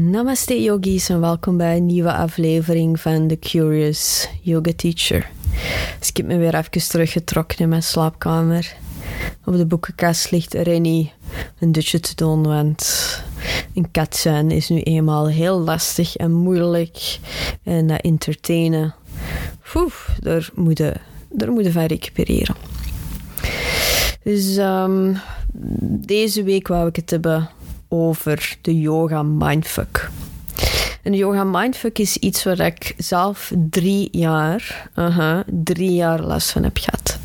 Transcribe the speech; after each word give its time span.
Namaste 0.00 0.62
yogis 0.62 1.08
en 1.08 1.20
welkom 1.20 1.56
bij 1.56 1.76
een 1.76 1.86
nieuwe 1.86 2.12
aflevering 2.12 3.00
van 3.00 3.28
The 3.28 3.38
Curious 3.38 4.28
Yoga 4.40 4.72
Teacher. 4.76 5.30
Dus 5.98 6.08
ik 6.08 6.16
heb 6.16 6.26
me 6.26 6.36
weer 6.36 6.54
even 6.54 6.88
teruggetrokken 6.88 7.58
in 7.58 7.68
mijn 7.68 7.82
slaapkamer. 7.82 8.76
Op 9.44 9.56
de 9.56 9.66
boekenkast 9.66 10.30
ligt 10.30 10.54
Rennie 10.54 11.12
een 11.58 11.72
dutje 11.72 12.00
te 12.00 12.14
doen, 12.14 12.42
want 12.42 13.22
een 13.74 13.90
kat 13.90 14.26
is 14.48 14.68
nu 14.68 14.80
eenmaal 14.80 15.28
heel 15.28 15.58
lastig 15.58 16.16
en 16.16 16.32
moeilijk. 16.32 17.18
En 17.62 17.86
dat 17.86 18.00
entertainen, 18.00 18.94
daar 20.20 20.50
moet 20.54 20.78
je, 20.78 20.94
daar 21.30 21.52
moet 21.52 21.68
van 21.68 21.84
recupereren. 21.84 22.56
Dus 24.22 24.56
um, 24.56 25.16
deze 26.06 26.42
week 26.42 26.68
wou 26.68 26.88
ik 26.88 26.96
het 26.96 27.10
hebben 27.10 27.50
over 27.92 28.56
de 28.60 28.80
yoga 28.80 29.22
mindfuck. 29.22 30.10
En 31.02 31.14
yoga 31.14 31.44
mindfuck 31.44 31.98
is 31.98 32.16
iets 32.16 32.44
waar 32.44 32.60
ik 32.60 32.94
zelf 32.96 33.52
drie 33.70 34.08
jaar, 34.10 34.90
drie 35.46 35.92
jaar 35.92 36.26
les 36.26 36.50
van 36.50 36.62
heb 36.62 36.78
gehad. 36.78 37.18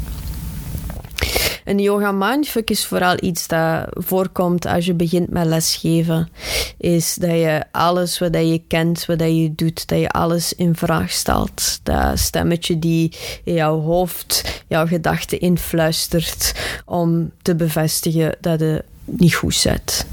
En 1.64 1.80
yoga 1.80 2.12
mindfuck 2.12 2.70
is 2.70 2.86
vooral 2.86 3.16
iets 3.20 3.48
dat 3.48 3.86
voorkomt 3.90 4.66
als 4.66 4.86
je 4.86 4.94
begint 4.94 5.30
met 5.30 5.46
lesgeven. 5.46 6.30
Is 6.78 7.16
dat 7.16 7.30
je 7.30 7.64
alles 7.72 8.20
wat 8.20 8.34
je 8.34 8.62
kent, 8.68 9.06
wat 9.06 9.20
je 9.20 9.52
doet, 9.56 9.88
dat 9.88 10.00
je 10.00 10.10
alles 10.10 10.54
in 10.54 10.76
vraag 10.76 11.12
stelt. 11.12 11.80
Dat 11.84 12.20
stemmetje 12.20 12.80
die 12.80 13.16
in 13.44 13.54
jouw 13.54 13.82
hoofd 13.82 14.62
jouw 14.68 14.88
gedachten 14.88 15.40
influistert 15.40 16.54
om 16.86 17.32
te 17.42 17.56
bevestigen 17.56 18.36
dat 18.42 18.60
het 18.60 18.84
niet 19.06 19.36
goed 19.36 19.56
zit. 19.56 20.06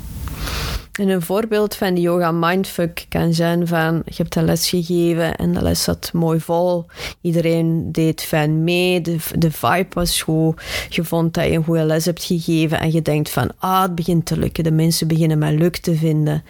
En 1.00 1.08
een 1.08 1.22
voorbeeld 1.22 1.74
van 1.74 1.94
die 1.94 2.02
yoga 2.02 2.32
mindfuck 2.32 3.06
kan 3.08 3.32
zijn 3.32 3.66
van 3.66 4.02
je 4.04 4.14
hebt 4.16 4.36
een 4.36 4.44
les 4.44 4.68
gegeven 4.68 5.36
en 5.36 5.52
de 5.52 5.62
les 5.62 5.82
zat 5.82 6.10
mooi 6.12 6.40
vol. 6.40 6.86
Iedereen 7.20 7.92
deed 7.92 8.22
fijn 8.22 8.64
mee, 8.64 9.00
de, 9.00 9.50
vibe 9.50 9.86
was 9.90 10.22
goed. 10.22 10.62
Je 10.88 11.04
vond 11.04 11.34
dat 11.34 11.44
je 11.44 11.52
een 11.52 11.64
goede 11.64 11.84
les 11.84 12.04
hebt 12.04 12.24
gegeven 12.24 12.80
en 12.80 12.92
je 12.92 13.02
denkt 13.02 13.30
van 13.30 13.50
ah, 13.58 13.82
het 13.82 13.94
begint 13.94 14.26
te 14.26 14.38
lukken. 14.38 14.64
De 14.64 14.70
mensen 14.70 15.08
beginnen 15.08 15.38
mij 15.38 15.54
leuk 15.54 15.76
te 15.76 15.94
vinden. 15.96 16.44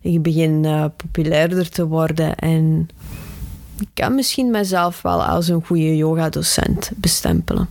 Je 0.00 0.20
begint 0.20 0.66
uh, 0.66 0.84
populairder 0.96 1.70
te 1.70 1.86
worden 1.86 2.36
en 2.36 2.88
ik 3.78 3.88
kan 3.94 4.14
misschien 4.14 4.50
mezelf 4.50 5.02
wel 5.02 5.24
als 5.24 5.48
een 5.48 5.64
goede 5.64 5.96
yoga 5.96 6.28
docent 6.28 6.90
bestempelen. 6.96 7.68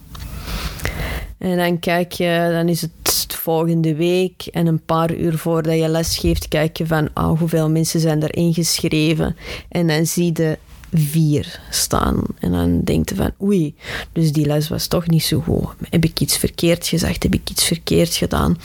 En 1.37 1.57
dan 1.57 1.79
kijk 1.79 2.11
je, 2.11 2.49
dan 2.51 2.69
is 2.69 2.81
het 2.81 2.91
volgende 3.33 3.95
week 3.95 4.47
en 4.51 4.67
een 4.67 4.85
paar 4.85 5.15
uur 5.15 5.37
voordat 5.37 5.77
je 5.79 5.89
les 5.89 6.17
geeft, 6.17 6.47
kijk 6.47 6.77
je 6.77 6.87
van 6.87 7.09
oh, 7.13 7.39
hoeveel 7.39 7.69
mensen 7.69 7.99
zijn 7.99 8.23
er 8.23 8.35
ingeschreven. 8.35 9.35
En 9.69 9.87
dan 9.87 10.05
zie 10.05 10.31
je 10.33 10.57
vier 10.93 11.59
staan. 11.69 12.21
En 12.39 12.51
dan 12.51 12.81
denk 12.81 13.09
je 13.09 13.15
van 13.15 13.31
oei, 13.41 13.75
dus 14.11 14.31
die 14.31 14.45
les 14.45 14.69
was 14.69 14.87
toch 14.87 15.07
niet 15.07 15.23
zo 15.23 15.39
goed. 15.39 15.69
Heb 15.89 16.03
ik 16.03 16.19
iets 16.19 16.37
verkeerd 16.37 16.87
gezegd? 16.87 17.23
Heb 17.23 17.33
ik 17.33 17.49
iets 17.49 17.65
verkeerd 17.65 18.15
gedaan? 18.15 18.57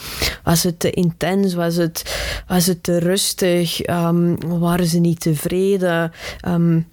Was 0.43 0.63
het 0.63 0.79
te 0.79 0.89
intens? 0.89 1.53
Was 1.53 1.75
het, 1.75 2.15
was 2.47 2.65
het 2.65 2.83
te 2.83 2.97
rustig? 2.97 3.87
Um, 3.87 4.37
waren 4.59 4.87
ze 4.87 4.99
niet 4.99 5.19
tevreden? 5.19 6.11
Um, 6.47 6.87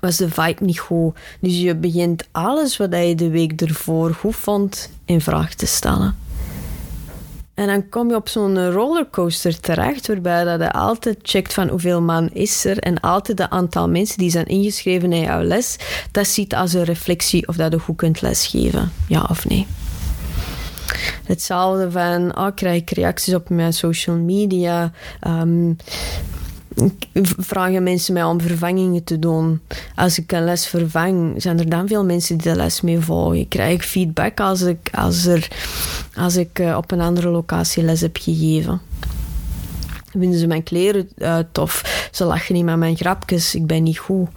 was 0.00 0.16
de 0.16 0.28
vibe 0.28 0.64
niet 0.64 0.78
goed. 0.78 1.16
Dus 1.40 1.58
je 1.58 1.74
begint 1.74 2.24
alles 2.30 2.76
wat 2.76 2.90
je 2.92 3.14
de 3.14 3.28
week 3.28 3.60
ervoor 3.60 4.14
goed 4.14 4.36
vond 4.36 4.90
in 5.04 5.20
vraag 5.20 5.54
te 5.54 5.66
stellen. 5.66 6.23
En 7.54 7.66
dan 7.66 7.88
kom 7.88 8.08
je 8.08 8.14
op 8.14 8.28
zo'n 8.28 8.70
rollercoaster 8.70 9.60
terecht, 9.60 10.06
waarbij 10.06 10.44
dat 10.44 10.60
je 10.60 10.72
altijd 10.72 11.18
checkt 11.22 11.52
van 11.52 11.68
hoeveel 11.68 12.02
man 12.02 12.30
is 12.32 12.64
er 12.64 12.78
en 12.78 13.00
altijd 13.00 13.38
het 13.38 13.50
aantal 13.50 13.88
mensen 13.88 14.18
die 14.18 14.30
zijn 14.30 14.46
ingeschreven 14.46 15.12
in 15.12 15.20
jouw 15.20 15.42
les, 15.42 15.76
dat 16.10 16.26
ziet 16.26 16.54
als 16.54 16.72
een 16.72 16.84
reflectie 16.84 17.48
of 17.48 17.56
dat 17.56 17.72
je 17.72 17.78
goed 17.78 17.96
kunt 17.96 18.20
lesgeven, 18.20 18.92
ja 19.08 19.26
of 19.30 19.48
nee. 19.48 19.66
Hetzelfde 21.24 21.90
van, 21.90 22.38
oh, 22.38 22.48
krijg 22.54 22.80
ik 22.80 22.90
reacties 22.90 23.34
op 23.34 23.48
mijn 23.48 23.72
social 23.72 24.16
media, 24.16 24.92
um, 25.26 25.76
vragen 27.38 27.82
mensen 27.82 28.14
mij 28.14 28.24
om 28.24 28.40
vervangingen 28.40 29.04
te 29.04 29.18
doen. 29.18 29.60
Als 29.94 30.18
ik 30.18 30.32
een 30.32 30.44
les 30.44 30.66
vervang, 30.66 31.42
zijn 31.42 31.58
er 31.58 31.68
dan 31.68 31.88
veel 31.88 32.04
mensen 32.04 32.36
die 32.36 32.52
de 32.52 32.56
les 32.56 32.80
mee 32.80 32.98
volgen. 32.98 33.48
Krijg 33.48 33.74
ik 33.74 33.82
feedback 33.82 34.40
als 34.40 34.60
ik, 34.60 34.90
als 34.92 35.26
er, 35.26 35.48
als 36.14 36.36
ik 36.36 36.58
eh, 36.58 36.76
op 36.76 36.90
een 36.90 37.00
andere 37.00 37.28
locatie 37.28 37.82
les 37.82 38.00
heb 38.00 38.16
gegeven. 38.20 38.80
Vinden 40.18 40.38
ze 40.38 40.46
mijn 40.46 40.62
kleren 40.62 41.08
uh, 41.18 41.38
tof? 41.52 42.08
Ze 42.12 42.24
lachen 42.24 42.54
niet 42.54 42.64
met 42.64 42.76
mijn 42.76 42.96
grapjes, 42.96 43.54
ik 43.54 43.66
ben 43.66 43.82
niet 43.82 43.98
goed. 43.98 44.28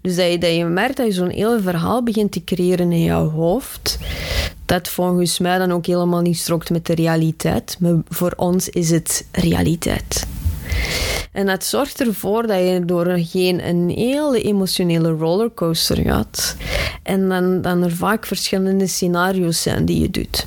Dus 0.00 0.16
dat 0.16 0.30
je, 0.30 0.38
dat 0.38 0.54
je 0.54 0.64
merkt 0.64 0.96
dat 0.96 1.06
je 1.06 1.12
zo'n 1.12 1.30
hele 1.30 1.60
verhaal 1.60 2.02
begint 2.02 2.32
te 2.32 2.44
creëren 2.44 2.92
in 2.92 3.02
jouw 3.02 3.30
hoofd, 3.30 3.98
dat 4.66 4.88
volgens 4.88 5.38
mij 5.38 5.58
dan 5.58 5.72
ook 5.72 5.86
helemaal 5.86 6.20
niet 6.20 6.38
strokt 6.38 6.70
met 6.70 6.86
de 6.86 6.94
realiteit. 6.94 7.76
Maar 7.80 7.94
voor 8.08 8.32
ons 8.36 8.68
is 8.68 8.90
het 8.90 9.26
realiteit. 9.30 10.26
En 11.32 11.46
dat 11.46 11.64
zorgt 11.64 12.00
ervoor 12.00 12.46
dat 12.46 12.58
je 12.58 12.82
door 12.84 13.06
een 13.06 13.88
hele 13.88 14.42
emotionele 14.42 15.10
rollercoaster 15.10 15.96
gaat. 15.96 16.56
En 17.02 17.28
dan, 17.28 17.62
dan 17.62 17.82
er 17.82 17.92
vaak 17.92 18.26
verschillende 18.26 18.86
scenario's 18.86 19.62
zijn 19.62 19.84
die 19.84 20.00
je 20.00 20.10
doet. 20.10 20.46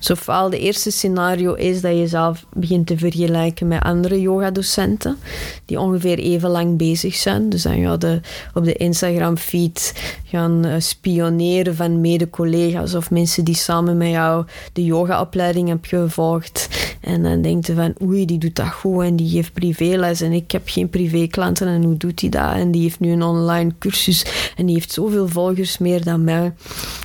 Zowel 0.00 0.50
de 0.50 0.58
eerste 0.58 0.90
scenario 0.90 1.54
is 1.54 1.80
dat 1.80 1.96
je 1.96 2.06
zelf 2.06 2.44
begint 2.52 2.86
te 2.86 2.98
vergelijken 2.98 3.68
met 3.68 3.82
andere 3.82 4.20
yogadocenten 4.20 5.18
die 5.64 5.80
ongeveer 5.80 6.18
even 6.18 6.50
lang 6.50 6.76
bezig 6.76 7.14
zijn. 7.14 7.48
Dus 7.48 7.62
dan 7.62 7.72
ga 7.72 7.96
je 8.00 8.20
op 8.54 8.64
de 8.64 8.72
Instagram-feed 8.72 9.92
gaan 10.24 10.64
eh, 10.64 10.74
spioneren 10.78 11.76
van 11.76 12.00
mede-collega's 12.00 12.94
of 12.94 13.10
mensen 13.10 13.44
die 13.44 13.54
samen 13.54 13.96
met 13.96 14.10
jou 14.10 14.44
de 14.72 14.84
yogaopleiding 14.84 15.68
hebben 15.68 15.88
gevolgd. 15.88 16.68
En 17.00 17.22
dan 17.22 17.42
denk 17.42 17.66
je 17.66 17.74
van, 17.74 17.94
oei, 18.02 18.26
die 18.26 18.38
doet 18.38 18.56
dat 18.56 18.68
goed 18.72 19.04
en 19.04 19.16
die 19.16 19.28
geeft 19.28 19.52
privéles 19.52 20.20
en 20.20 20.32
ik 20.32 20.50
heb 20.50 20.62
geen 20.64 20.90
privéklanten 20.90 21.66
en 21.66 21.82
hoe 21.82 21.96
doet 21.96 22.20
hij 22.20 22.30
dat? 22.30 22.52
En 22.52 22.70
die 22.70 22.82
heeft 22.82 23.00
nu 23.00 23.10
een 23.12 23.22
online 23.22 23.72
cursus 23.78 24.52
en 24.56 24.66
die 24.66 24.74
heeft 24.74 24.92
zoveel 24.92 25.28
volgers 25.28 25.78
meer 25.78 26.04
dan 26.04 26.24
mij. 26.24 26.52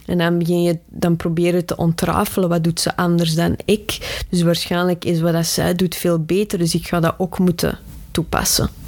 En 0.05 0.17
dan 0.17 0.37
begin 0.37 0.61
je, 0.61 0.77
dan 0.89 1.15
proberen 1.15 1.65
te 1.65 1.75
ontrafelen, 1.75 2.49
wat 2.49 2.63
doet 2.63 2.79
ze 2.79 2.95
anders 2.95 3.35
dan 3.35 3.55
ik? 3.65 4.23
Dus 4.29 4.41
waarschijnlijk 4.41 5.05
is 5.05 5.21
wat 5.21 5.33
dat 5.33 5.45
zij 5.45 5.75
doet 5.75 5.95
veel 5.95 6.19
beter, 6.19 6.57
dus 6.57 6.75
ik 6.75 6.87
ga 6.87 6.99
dat 6.99 7.15
ook 7.17 7.39
moeten 7.39 7.79
toepassen. 8.11 8.84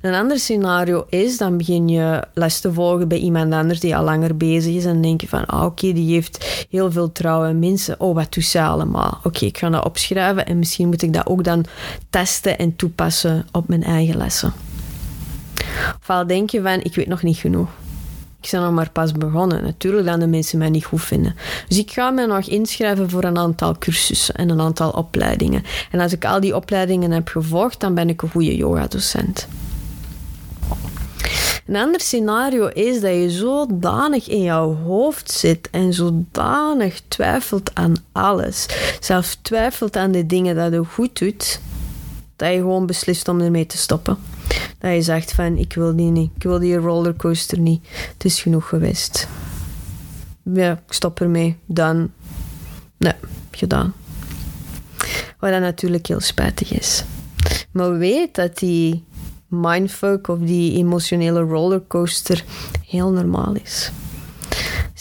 Een 0.00 0.14
ander 0.14 0.38
scenario 0.38 1.06
is, 1.08 1.38
dan 1.38 1.56
begin 1.56 1.88
je 1.88 2.24
les 2.34 2.60
te 2.60 2.72
volgen 2.72 3.08
bij 3.08 3.18
iemand 3.18 3.52
anders 3.52 3.80
die 3.80 3.96
al 3.96 4.04
langer 4.04 4.36
bezig 4.36 4.74
is 4.74 4.84
en 4.84 5.00
denk 5.00 5.20
je 5.20 5.28
van, 5.28 5.46
ah, 5.46 5.64
oké, 5.64 5.92
die 5.92 6.12
heeft 6.12 6.66
heel 6.70 6.92
veel 6.92 7.12
trouwe 7.12 7.52
mensen. 7.52 8.00
Oh, 8.00 8.14
wat 8.14 8.32
doet 8.32 8.44
ze 8.44 8.62
allemaal? 8.62 9.20
Oké, 9.22 9.44
ik 9.44 9.58
ga 9.58 9.70
dat 9.70 9.84
opschrijven 9.84 10.46
en 10.46 10.58
misschien 10.58 10.88
moet 10.88 11.02
ik 11.02 11.12
dat 11.12 11.26
ook 11.26 11.44
dan 11.44 11.64
testen 12.10 12.58
en 12.58 12.76
toepassen 12.76 13.46
op 13.52 13.68
mijn 13.68 13.82
eigen 13.82 14.16
lessen. 14.16 14.52
Ofwel 16.00 16.26
denk 16.26 16.50
je 16.50 16.62
van, 16.62 16.82
ik 16.82 16.94
weet 16.94 17.08
nog 17.08 17.22
niet 17.22 17.36
genoeg. 17.36 17.68
Ik 18.44 18.50
ben 18.50 18.60
nog 18.60 18.72
maar 18.72 18.90
pas 18.90 19.12
begonnen. 19.12 19.62
Natuurlijk 19.62 20.06
dat 20.06 20.20
de 20.20 20.26
mensen 20.26 20.58
mij 20.58 20.70
niet 20.70 20.84
goed 20.84 21.02
vinden. 21.02 21.36
Dus 21.68 21.78
ik 21.78 21.90
ga 21.90 22.10
me 22.10 22.26
nog 22.26 22.46
inschrijven 22.46 23.10
voor 23.10 23.24
een 23.24 23.38
aantal 23.38 23.78
cursussen 23.78 24.34
en 24.34 24.48
een 24.48 24.60
aantal 24.60 24.90
opleidingen. 24.90 25.62
En 25.90 26.00
als 26.00 26.12
ik 26.12 26.24
al 26.24 26.40
die 26.40 26.56
opleidingen 26.56 27.10
heb 27.10 27.28
gevolgd, 27.28 27.80
dan 27.80 27.94
ben 27.94 28.08
ik 28.08 28.22
een 28.22 28.30
goede 28.30 28.56
yogadocent. 28.56 29.48
Een 31.66 31.76
ander 31.76 32.00
scenario 32.00 32.66
is 32.66 33.00
dat 33.00 33.12
je 33.12 33.30
zodanig 33.30 34.28
in 34.28 34.42
jouw 34.42 34.74
hoofd 34.74 35.30
zit 35.30 35.68
en 35.70 35.92
zodanig 35.92 37.00
twijfelt 37.08 37.70
aan 37.74 37.94
alles. 38.12 38.66
Zelfs 39.00 39.38
twijfelt 39.42 39.96
aan 39.96 40.12
de 40.12 40.26
dingen 40.26 40.54
dat 40.54 40.72
je 40.72 40.84
goed 40.84 41.18
doet, 41.18 41.60
dat 42.36 42.52
je 42.52 42.56
gewoon 42.56 42.86
beslist 42.86 43.28
om 43.28 43.40
ermee 43.40 43.66
te 43.66 43.76
stoppen. 43.76 44.33
Dat 44.84 44.92
je 44.92 45.02
zegt 45.02 45.32
van, 45.32 45.56
ik 45.56 45.72
wil 45.72 45.96
die 45.96 46.10
niet, 46.10 46.30
ik 46.36 46.42
wil 46.42 46.58
die 46.58 46.76
rollercoaster 46.76 47.58
niet, 47.58 47.86
het 48.12 48.24
is 48.24 48.42
genoeg 48.42 48.68
geweest. 48.68 49.28
Ja, 50.42 50.72
ik 50.72 50.92
stop 50.92 51.20
ermee, 51.20 51.56
dan. 51.66 52.10
Nee, 52.96 53.12
gedaan. 53.50 53.94
Wat 55.38 55.50
dan 55.50 55.60
natuurlijk 55.60 56.06
heel 56.06 56.20
spijtig 56.20 56.72
is. 56.72 57.04
Maar 57.72 57.98
weet 57.98 58.34
dat 58.34 58.58
die 58.58 59.04
mindfuck 59.48 60.28
of 60.28 60.38
die 60.38 60.76
emotionele 60.76 61.40
rollercoaster 61.40 62.44
heel 62.86 63.10
normaal 63.10 63.54
is. 63.54 63.90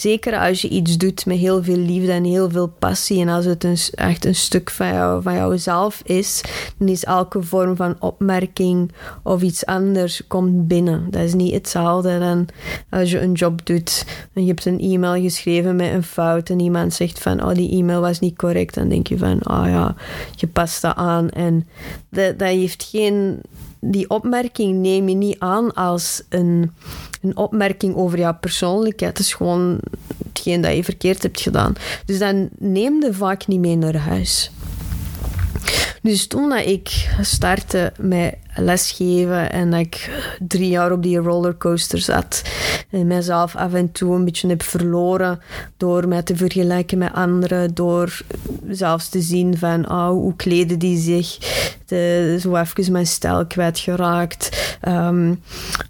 Zeker 0.04 0.40
als 0.40 0.62
je 0.62 0.70
iets 0.70 0.98
doet 0.98 1.26
met 1.26 1.38
heel 1.38 1.64
veel 1.64 1.78
liefde 1.78 2.12
en 2.12 2.24
heel 2.24 2.50
veel 2.50 2.68
passie. 2.68 3.22
En 3.22 3.28
als 3.28 3.46
het 3.46 3.64
een, 3.64 3.78
echt 3.96 4.26
een 4.26 4.36
stuk 4.36 4.70
van, 4.70 4.88
jou, 4.88 5.22
van 5.22 5.36
jouzelf 5.36 6.02
is, 6.06 6.44
dan 6.78 6.88
is 6.88 7.04
elke 7.04 7.44
vorm 7.44 7.76
van 7.76 7.96
opmerking 8.00 8.92
of 9.24 9.42
iets 9.42 9.66
anders 9.66 10.28
komt 10.28 10.68
binnen. 10.68 11.08
Dat 11.12 11.22
is 11.22 11.34
niet 11.34 11.54
hetzelfde 11.54 12.20
dan 12.20 12.48
als 12.90 13.12
je 13.12 13.20
een 13.20 13.32
job 13.32 13.66
doet 13.66 14.06
en 14.34 14.42
je 14.42 14.48
hebt 14.48 14.66
een 14.66 14.80
e-mail 14.80 15.22
geschreven 15.22 15.76
met 15.76 15.92
een 15.92 16.04
fout 16.04 16.50
en 16.50 16.60
iemand 16.60 16.94
zegt 16.94 17.20
van, 17.20 17.44
oh 17.44 17.54
die 17.54 17.72
e-mail 17.72 18.02
was 18.02 18.20
niet 18.20 18.38
correct. 18.38 18.74
Dan 18.74 18.90
denk 18.90 19.08
je 19.08 19.18
van, 19.18 19.48
oh 19.48 19.66
ja, 19.68 19.96
je 20.36 20.48
past 20.48 20.82
dat 20.82 20.96
aan. 20.96 21.30
En 21.30 21.68
dat, 22.10 22.40
dat 22.40 22.48
heeft 22.48 22.84
geen 22.84 23.42
die 23.86 24.10
opmerking 24.10 24.78
neem 24.78 25.10
je 25.10 25.16
niet 25.16 25.40
aan 25.40 25.74
als 25.74 26.24
een, 26.30 26.72
een 27.22 27.38
opmerking 27.38 27.96
over 27.96 28.18
jouw 28.18 28.38
persoonlijkheid. 28.40 29.18
Het 29.18 29.26
is 29.26 29.34
gewoon 29.34 29.80
hetgeen 30.28 30.62
dat 30.62 30.76
je 30.76 30.84
verkeerd 30.84 31.24
hebt 31.24 31.42
gedaan. 31.42 31.74
Dus 32.06 32.20
dan 32.20 32.50
neem 32.58 33.04
je 33.04 33.14
vaak 33.14 33.48
niet 33.48 33.60
mee 33.60 33.76
naar 33.76 33.96
huis. 33.96 34.52
Dus 36.02 36.28
toen 36.28 36.50
dat 36.50 36.66
ik 36.66 37.10
startte 37.22 37.92
met 38.00 38.36
lesgeven 38.56 39.52
en 39.52 39.72
dat 39.72 39.80
ik 39.80 40.10
drie 40.40 40.70
jaar 40.70 40.92
op 40.92 41.04
die 41.04 41.18
rollercoaster 41.18 42.00
zat 42.00 42.42
en 42.90 43.08
mezelf 43.08 43.56
af 43.56 43.74
en 43.74 43.92
toe 43.92 44.16
een 44.16 44.26
beetje 44.26 44.48
heb 44.48 44.64
verloren 44.64 45.40
door 45.78 46.08
mij 46.08 46.22
te 46.22 46.36
vergelijken 46.36 46.98
met 46.98 47.14
anderen, 47.14 47.74
door 47.74 48.22
zelfs 48.70 49.10
te 49.10 49.22
zien 49.22 49.58
van 49.58 49.92
oh, 49.92 50.08
hoe 50.08 50.36
kleden 50.36 50.80
die 50.80 50.98
zich, 50.98 51.38
de, 51.86 52.38
zo 52.42 52.56
even 52.56 52.92
mijn 52.92 53.08
stijl 53.08 53.46
kwijtgeraakt, 53.46 54.78
um, 54.88 55.42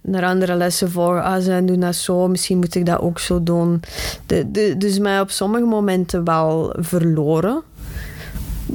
naar 0.02 0.25
andere 0.25 0.56
lessen 0.56 0.92
voor, 0.92 1.22
ah, 1.22 1.42
ze 1.42 1.62
doen 1.66 1.80
dat 1.80 1.96
zo, 1.96 2.28
misschien 2.28 2.58
moet 2.58 2.75
ik 2.75 2.86
dat 2.86 3.00
ook 3.00 3.20
zo 3.20 3.44
doen. 3.44 3.81
De, 4.25 4.75
dus 4.78 5.00
mij 5.00 5.20
op 5.20 5.30
sommige 5.30 5.66
momenten 5.66 6.24
wel 6.24 6.75
verloren 6.80 7.64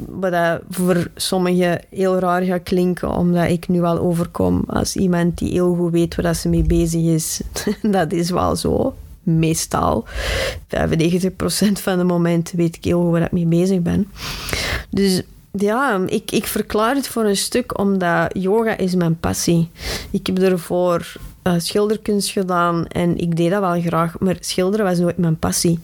wat 0.07 0.59
voor 0.69 1.07
sommigen 1.15 1.81
heel 1.89 2.19
raar 2.19 2.41
gaat 2.41 2.63
klinken, 2.63 3.11
omdat 3.11 3.49
ik 3.49 3.67
nu 3.67 3.81
wel 3.81 3.99
overkom 3.99 4.63
als 4.67 4.95
iemand 4.95 5.37
die 5.37 5.51
heel 5.51 5.75
goed 5.75 5.91
weet 5.91 6.15
waar 6.15 6.35
ze 6.35 6.49
mee 6.49 6.63
bezig 6.63 7.01
is. 7.01 7.41
dat 7.81 8.11
is 8.11 8.29
wel 8.29 8.55
zo. 8.55 8.95
Meestal. 9.23 10.05
95% 10.07 10.07
van 11.71 11.97
de 11.97 12.03
momenten 12.03 12.57
weet 12.57 12.75
ik 12.75 12.83
heel 12.83 13.01
goed 13.01 13.11
waar 13.11 13.21
ik 13.21 13.31
mee 13.31 13.45
bezig 13.45 13.81
ben. 13.81 14.07
Dus 14.89 15.21
ja, 15.51 16.01
ik, 16.05 16.31
ik 16.31 16.47
verklaar 16.47 16.95
het 16.95 17.07
voor 17.07 17.25
een 17.25 17.37
stuk 17.37 17.79
omdat 17.79 18.37
yoga 18.37 18.77
is 18.77 18.95
mijn 18.95 19.19
passie. 19.19 19.69
Ik 20.11 20.27
heb 20.27 20.39
ervoor 20.39 21.13
uh, 21.43 21.53
schilderkunst 21.57 22.29
gedaan 22.29 22.87
en 22.87 23.17
ik 23.17 23.35
deed 23.35 23.51
dat 23.51 23.59
wel 23.59 23.81
graag, 23.81 24.19
maar 24.19 24.37
schilderen 24.39 24.85
was 24.85 24.97
nooit 24.97 25.17
mijn 25.17 25.39
passie 25.39 25.79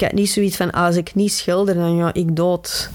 ik 0.00 0.06
heb 0.06 0.18
niet 0.18 0.30
zoiets 0.30 0.56
van, 0.56 0.70
als 0.70 0.96
ik 0.96 1.14
niet 1.14 1.32
schilder, 1.32 1.74
dan 1.74 1.98
ga 1.98 2.14
ik 2.14 2.36
dood. 2.36 2.90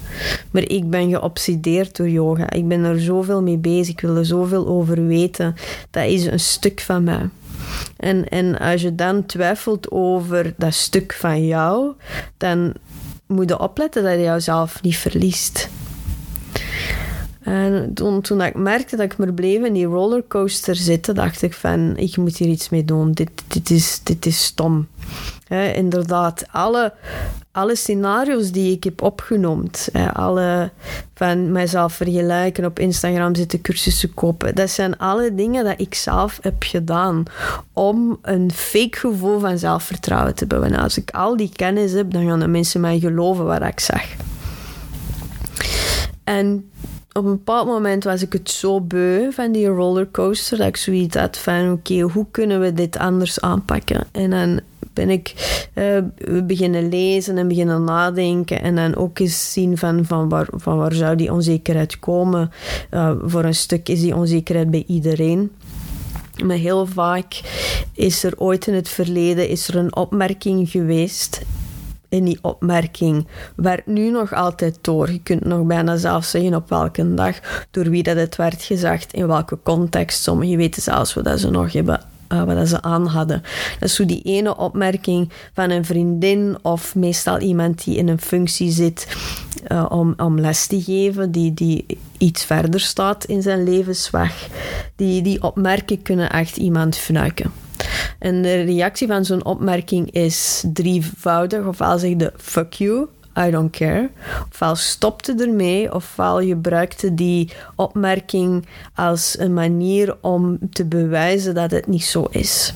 Maar 0.51 0.69
ik 0.69 0.89
ben 0.89 1.09
geobsedeerd 1.09 1.95
door 1.95 2.09
yoga. 2.09 2.49
Ik 2.49 2.67
ben 2.67 2.83
er 2.83 3.01
zoveel 3.01 3.41
mee 3.41 3.57
bezig. 3.57 3.93
Ik 3.93 4.01
wil 4.01 4.15
er 4.15 4.25
zoveel 4.25 4.67
over 4.67 5.07
weten. 5.07 5.55
Dat 5.91 6.05
is 6.05 6.25
een 6.25 6.39
stuk 6.39 6.79
van 6.79 7.03
mij. 7.03 7.29
En, 7.97 8.29
en 8.29 8.59
als 8.59 8.81
je 8.81 8.95
dan 8.95 9.25
twijfelt 9.25 9.91
over 9.91 10.53
dat 10.57 10.73
stuk 10.73 11.13
van 11.13 11.45
jou, 11.45 11.93
dan 12.37 12.73
moet 13.25 13.49
je 13.49 13.59
opletten 13.59 14.03
dat 14.03 14.13
je 14.13 14.21
jouzelf 14.21 14.81
niet 14.81 14.97
verliest. 14.97 15.69
En 17.45 17.93
toen, 17.93 18.21
toen 18.21 18.41
ik 18.41 18.55
merkte 18.55 18.95
dat 18.95 19.05
ik 19.05 19.17
maar 19.17 19.33
bleef 19.33 19.63
in 19.63 19.73
die 19.73 19.85
rollercoaster 19.85 20.75
zitten, 20.75 21.15
dacht 21.15 21.41
ik 21.41 21.53
van, 21.53 21.97
ik 21.97 22.17
moet 22.17 22.37
hier 22.37 22.47
iets 22.47 22.69
mee 22.69 22.85
doen. 22.85 23.11
Dit, 23.11 23.29
dit, 23.47 23.69
is, 23.69 23.99
dit 24.03 24.25
is 24.25 24.43
stom. 24.43 24.87
inderdaad, 25.73 26.45
alle, 26.51 26.93
alle 27.51 27.75
scenario's 27.75 28.51
die 28.51 28.75
ik 28.75 28.83
heb 28.83 29.01
opgenoemd, 29.01 29.89
alle 30.13 30.71
van 31.13 31.51
mijzelf 31.51 31.93
vergelijken, 31.93 32.65
op 32.65 32.79
Instagram 32.79 33.35
zitten 33.35 33.61
cursussen 33.61 34.13
kopen, 34.13 34.55
dat 34.55 34.69
zijn 34.69 34.97
alle 34.97 35.35
dingen 35.35 35.63
dat 35.63 35.79
ik 35.79 35.95
zelf 35.95 36.39
heb 36.41 36.63
gedaan 36.63 37.23
om 37.73 38.19
een 38.21 38.51
fake 38.51 38.97
gevoel 38.97 39.39
van 39.39 39.57
zelfvertrouwen 39.57 40.35
te 40.35 40.45
hebben. 40.47 40.75
Als 40.75 40.97
ik 40.97 41.11
al 41.11 41.37
die 41.37 41.51
kennis 41.55 41.91
heb, 41.91 42.11
dan 42.11 42.27
gaan 42.27 42.39
de 42.39 42.47
mensen 42.47 42.81
mij 42.81 42.99
geloven 42.99 43.45
wat 43.45 43.61
ik 43.61 43.79
zag. 43.79 44.05
En 46.23 46.69
op 47.17 47.25
een 47.25 47.31
bepaald 47.31 47.67
moment 47.67 48.03
was 48.03 48.21
ik 48.21 48.33
het 48.33 48.49
zo 48.49 48.81
beu 48.81 49.31
van 49.31 49.51
die 49.51 49.67
rollercoaster 49.67 50.57
dat 50.57 50.67
ik 50.67 50.77
zoiets 50.77 51.15
had 51.15 51.37
van 51.37 51.71
oké, 51.71 51.99
hoe 51.99 52.25
kunnen 52.31 52.59
we 52.59 52.73
dit 52.73 52.97
anders 52.97 53.41
aanpakken? 53.41 54.07
En 54.11 54.29
dan 54.29 54.59
ben 54.93 55.09
ik 55.09 55.33
uh, 55.73 55.97
beginnen 56.43 56.89
lezen 56.89 57.37
en 57.37 57.47
beginnen 57.47 57.83
nadenken 57.83 58.61
en 58.61 58.75
dan 58.75 58.95
ook 58.95 59.19
eens 59.19 59.51
zien 59.53 59.77
van, 59.77 60.05
van, 60.05 60.29
waar, 60.29 60.47
van 60.51 60.77
waar 60.77 60.93
zou 60.93 61.15
die 61.15 61.33
onzekerheid 61.33 61.99
komen. 61.99 62.51
Uh, 62.91 63.11
voor 63.21 63.43
een 63.43 63.55
stuk 63.55 63.89
is 63.89 64.01
die 64.01 64.15
onzekerheid 64.15 64.71
bij 64.71 64.83
iedereen. 64.87 65.51
Maar 66.43 66.57
heel 66.57 66.85
vaak 66.85 67.41
is 67.93 68.23
er 68.23 68.33
ooit 68.37 68.67
in 68.67 68.73
het 68.73 68.89
verleden 68.89 69.49
is 69.49 69.67
er 69.67 69.75
een 69.75 69.95
opmerking 69.95 70.69
geweest 70.69 71.41
in 72.15 72.23
die 72.23 72.39
opmerking 72.41 73.27
werd 73.55 73.85
nu 73.85 74.09
nog 74.09 74.33
altijd 74.33 74.77
door. 74.81 75.11
Je 75.11 75.21
kunt 75.23 75.45
nog 75.45 75.65
bijna 75.65 75.97
zelf 75.97 76.25
zeggen 76.25 76.55
op 76.55 76.69
welke 76.69 77.13
dag, 77.13 77.39
door 77.71 77.89
wie 77.89 78.03
dat 78.03 78.17
het 78.17 78.35
werd 78.35 78.63
gezegd, 78.63 79.13
in 79.13 79.27
welke 79.27 79.57
context. 79.63 80.23
Sommigen 80.23 80.57
weten 80.57 80.81
zelfs 80.81 81.13
wat 81.13 81.39
ze 81.39 81.49
nog 81.49 81.73
hebben 81.73 82.01
uh, 82.29 82.43
wat 82.43 82.67
ze 82.67 82.81
aan 82.81 83.07
hadden. 83.07 83.43
Dat 83.79 83.89
is 83.89 83.95
die 83.95 84.21
ene 84.21 84.57
opmerking 84.57 85.29
van 85.53 85.69
een 85.69 85.85
vriendin 85.85 86.57
of 86.61 86.95
meestal 86.95 87.39
iemand 87.39 87.83
die 87.83 87.97
in 87.97 88.07
een 88.07 88.21
functie 88.21 88.71
zit 88.71 89.17
uh, 89.71 89.85
om, 90.17 90.39
les 90.39 90.67
te 90.67 90.81
geven, 90.81 91.31
die, 91.31 91.53
die 91.53 91.85
iets 92.17 92.45
verder 92.45 92.79
staat 92.79 93.25
in 93.25 93.41
zijn 93.41 93.63
levensweg. 93.63 94.47
Die, 94.95 95.21
die 95.21 95.43
opmerkingen 95.43 96.03
kunnen 96.03 96.29
echt 96.29 96.57
iemand 96.57 96.97
fnuiken. 96.97 97.64
En 98.19 98.41
de 98.41 98.61
reactie 98.61 99.07
van 99.07 99.25
zo'n 99.25 99.45
opmerking 99.45 100.11
is 100.11 100.63
drievoudig. 100.73 101.65
Ofwel 101.65 101.97
zeg 101.97 102.09
je 102.09 102.31
fuck 102.37 102.73
you, 102.73 103.07
I 103.37 103.51
don't 103.51 103.71
care. 103.71 104.09
Ofwel 104.51 104.75
stopte 104.75 105.35
ermee, 105.37 105.93
ofwel 105.93 106.39
gebruikte 106.39 107.13
die 107.13 107.51
opmerking 107.75 108.65
als 108.95 109.39
een 109.39 109.53
manier 109.53 110.17
om 110.21 110.57
te 110.71 110.85
bewijzen 110.85 111.55
dat 111.55 111.71
het 111.71 111.87
niet 111.87 112.05
zo 112.05 112.27
is. 112.29 112.73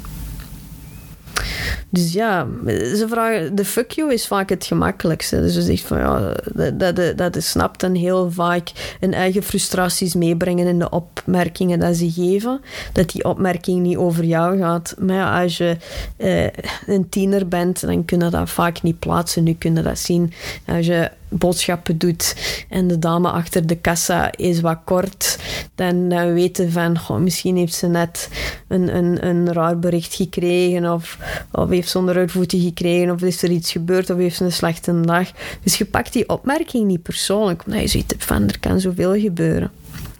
Dus 1.89 2.13
ja, 2.13 2.47
ze 2.67 3.05
vragen, 3.09 3.55
de 3.55 3.65
fuck 3.65 3.91
you 3.91 4.13
is 4.13 4.27
vaak 4.27 4.49
het 4.49 4.65
gemakkelijkste. 4.65 5.41
Dus 5.41 5.53
ze 5.53 5.61
zegt 5.61 5.81
van 5.81 5.97
ja, 5.97 6.33
dat, 6.53 6.95
dat, 6.95 7.17
dat 7.17 7.35
is 7.35 7.49
snapt 7.49 7.83
en 7.83 7.95
heel 7.95 8.31
vaak 8.31 8.71
hun 8.99 9.13
eigen 9.13 9.43
frustraties 9.43 10.13
meebrengen 10.13 10.67
in 10.67 10.79
de 10.79 10.89
opmerkingen 10.89 11.79
dat 11.79 11.95
ze 11.95 12.11
geven. 12.11 12.61
Dat 12.93 13.09
die 13.09 13.23
opmerking 13.23 13.81
niet 13.81 13.97
over 13.97 14.23
jou 14.23 14.57
gaat. 14.57 14.95
Maar 14.97 15.15
ja, 15.15 15.41
als 15.41 15.57
je 15.57 15.77
eh, 16.17 16.47
een 16.87 17.09
tiener 17.09 17.47
bent, 17.47 17.81
dan 17.81 18.05
kun 18.05 18.19
je 18.19 18.29
dat 18.29 18.49
vaak 18.49 18.81
niet 18.81 18.99
plaatsen. 18.99 19.43
Nu 19.43 19.53
kun 19.53 19.75
je 19.75 19.81
dat 19.81 19.99
zien. 19.99 20.33
Als 20.65 20.85
je 20.85 21.11
boodschappen 21.29 21.97
doet 21.97 22.35
en 22.69 22.87
de 22.87 22.99
dame 22.99 23.29
achter 23.29 23.67
de 23.67 23.75
kassa 23.75 24.31
is 24.35 24.61
wat 24.61 24.79
kort, 24.83 25.39
dan, 25.75 26.09
dan 26.09 26.33
weten 26.33 26.71
van 26.71 26.97
misschien 27.23 27.57
heeft 27.57 27.73
ze 27.73 27.87
net 27.87 28.29
een, 28.67 28.95
een, 28.95 29.27
een 29.27 29.53
raar 29.53 29.79
bericht 29.79 30.15
gekregen 30.15 30.93
of, 30.93 31.17
of 31.51 31.69
heeft 31.69 31.89
zonder 31.89 32.17
uitvoeten 32.17 32.61
gekregen 32.61 33.11
of 33.11 33.21
is 33.21 33.43
er 33.43 33.51
iets 33.51 33.71
gebeurd 33.71 34.09
of 34.09 34.17
heeft 34.17 34.35
ze 34.35 34.43
een 34.43 34.51
slechte 34.51 35.01
dag. 35.01 35.31
Dus 35.63 35.77
je 35.77 35.85
pakt 35.85 36.13
die 36.13 36.29
opmerking 36.29 36.87
niet 36.87 37.01
persoonlijk, 37.01 37.63
omdat 37.65 37.81
je 37.81 37.87
ziet 37.87 38.15
van 38.17 38.47
er 38.47 38.59
kan 38.59 38.79
zoveel 38.79 39.19
gebeuren. 39.19 39.71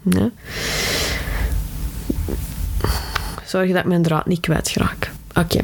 Ja. 0.02 0.30
Zorg 3.44 3.72
dat 3.72 3.84
mijn 3.84 4.02
draad 4.02 4.26
niet 4.26 4.40
kwijtraak. 4.40 5.10
Oké. 5.34 5.60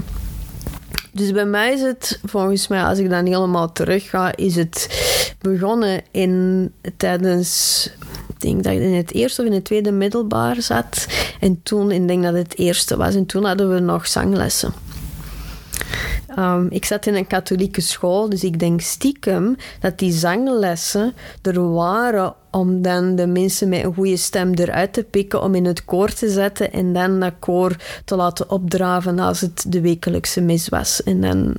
Dus 1.16 1.32
bij 1.32 1.46
mij 1.46 1.72
is 1.72 1.80
het, 1.80 2.20
volgens 2.24 2.68
mij, 2.68 2.84
als 2.84 2.98
ik 2.98 3.10
dan 3.10 3.26
helemaal 3.26 3.72
terug 3.72 4.08
ga, 4.10 4.36
is 4.36 4.56
het 4.56 4.88
begonnen 5.40 6.02
in, 6.10 6.72
tijdens, 6.96 7.90
ik 8.28 8.40
denk 8.40 8.62
dat 8.62 8.72
ik 8.72 8.80
in 8.80 8.94
het 8.94 9.12
eerste 9.12 9.40
of 9.40 9.46
in 9.46 9.54
het 9.54 9.64
tweede 9.64 9.92
middelbaar 9.92 10.62
zat. 10.62 11.06
En 11.40 11.62
toen, 11.62 11.90
ik 11.90 12.08
denk 12.08 12.22
dat 12.22 12.34
het 12.34 12.58
eerste 12.58 12.96
was, 12.96 13.14
en 13.14 13.26
toen 13.26 13.44
hadden 13.44 13.74
we 13.74 13.80
nog 13.80 14.06
zanglessen. 14.06 14.72
Um, 16.38 16.66
ik 16.70 16.84
zat 16.84 17.06
in 17.06 17.14
een 17.14 17.26
katholieke 17.26 17.80
school, 17.80 18.28
dus 18.28 18.44
ik 18.44 18.58
denk 18.58 18.80
stiekem 18.80 19.56
dat 19.80 19.98
die 19.98 20.12
zanglessen 20.12 21.14
er 21.42 21.72
waren 21.72 22.34
om 22.50 22.82
dan 22.82 23.16
de 23.16 23.26
mensen 23.26 23.68
met 23.68 23.84
een 23.84 23.94
goede 23.94 24.16
stem 24.16 24.54
eruit 24.54 24.92
te 24.92 25.04
pikken, 25.04 25.42
om 25.42 25.54
in 25.54 25.64
het 25.64 25.84
koor 25.84 26.12
te 26.12 26.30
zetten 26.30 26.72
en 26.72 26.92
dan 26.92 27.20
dat 27.20 27.32
koor 27.38 27.76
te 28.04 28.16
laten 28.16 28.50
opdraven 28.50 29.18
als 29.18 29.40
het 29.40 29.64
de 29.68 29.80
wekelijkse 29.80 30.40
mis 30.40 30.68
was. 30.68 31.02
En 31.02 31.20
dan 31.20 31.54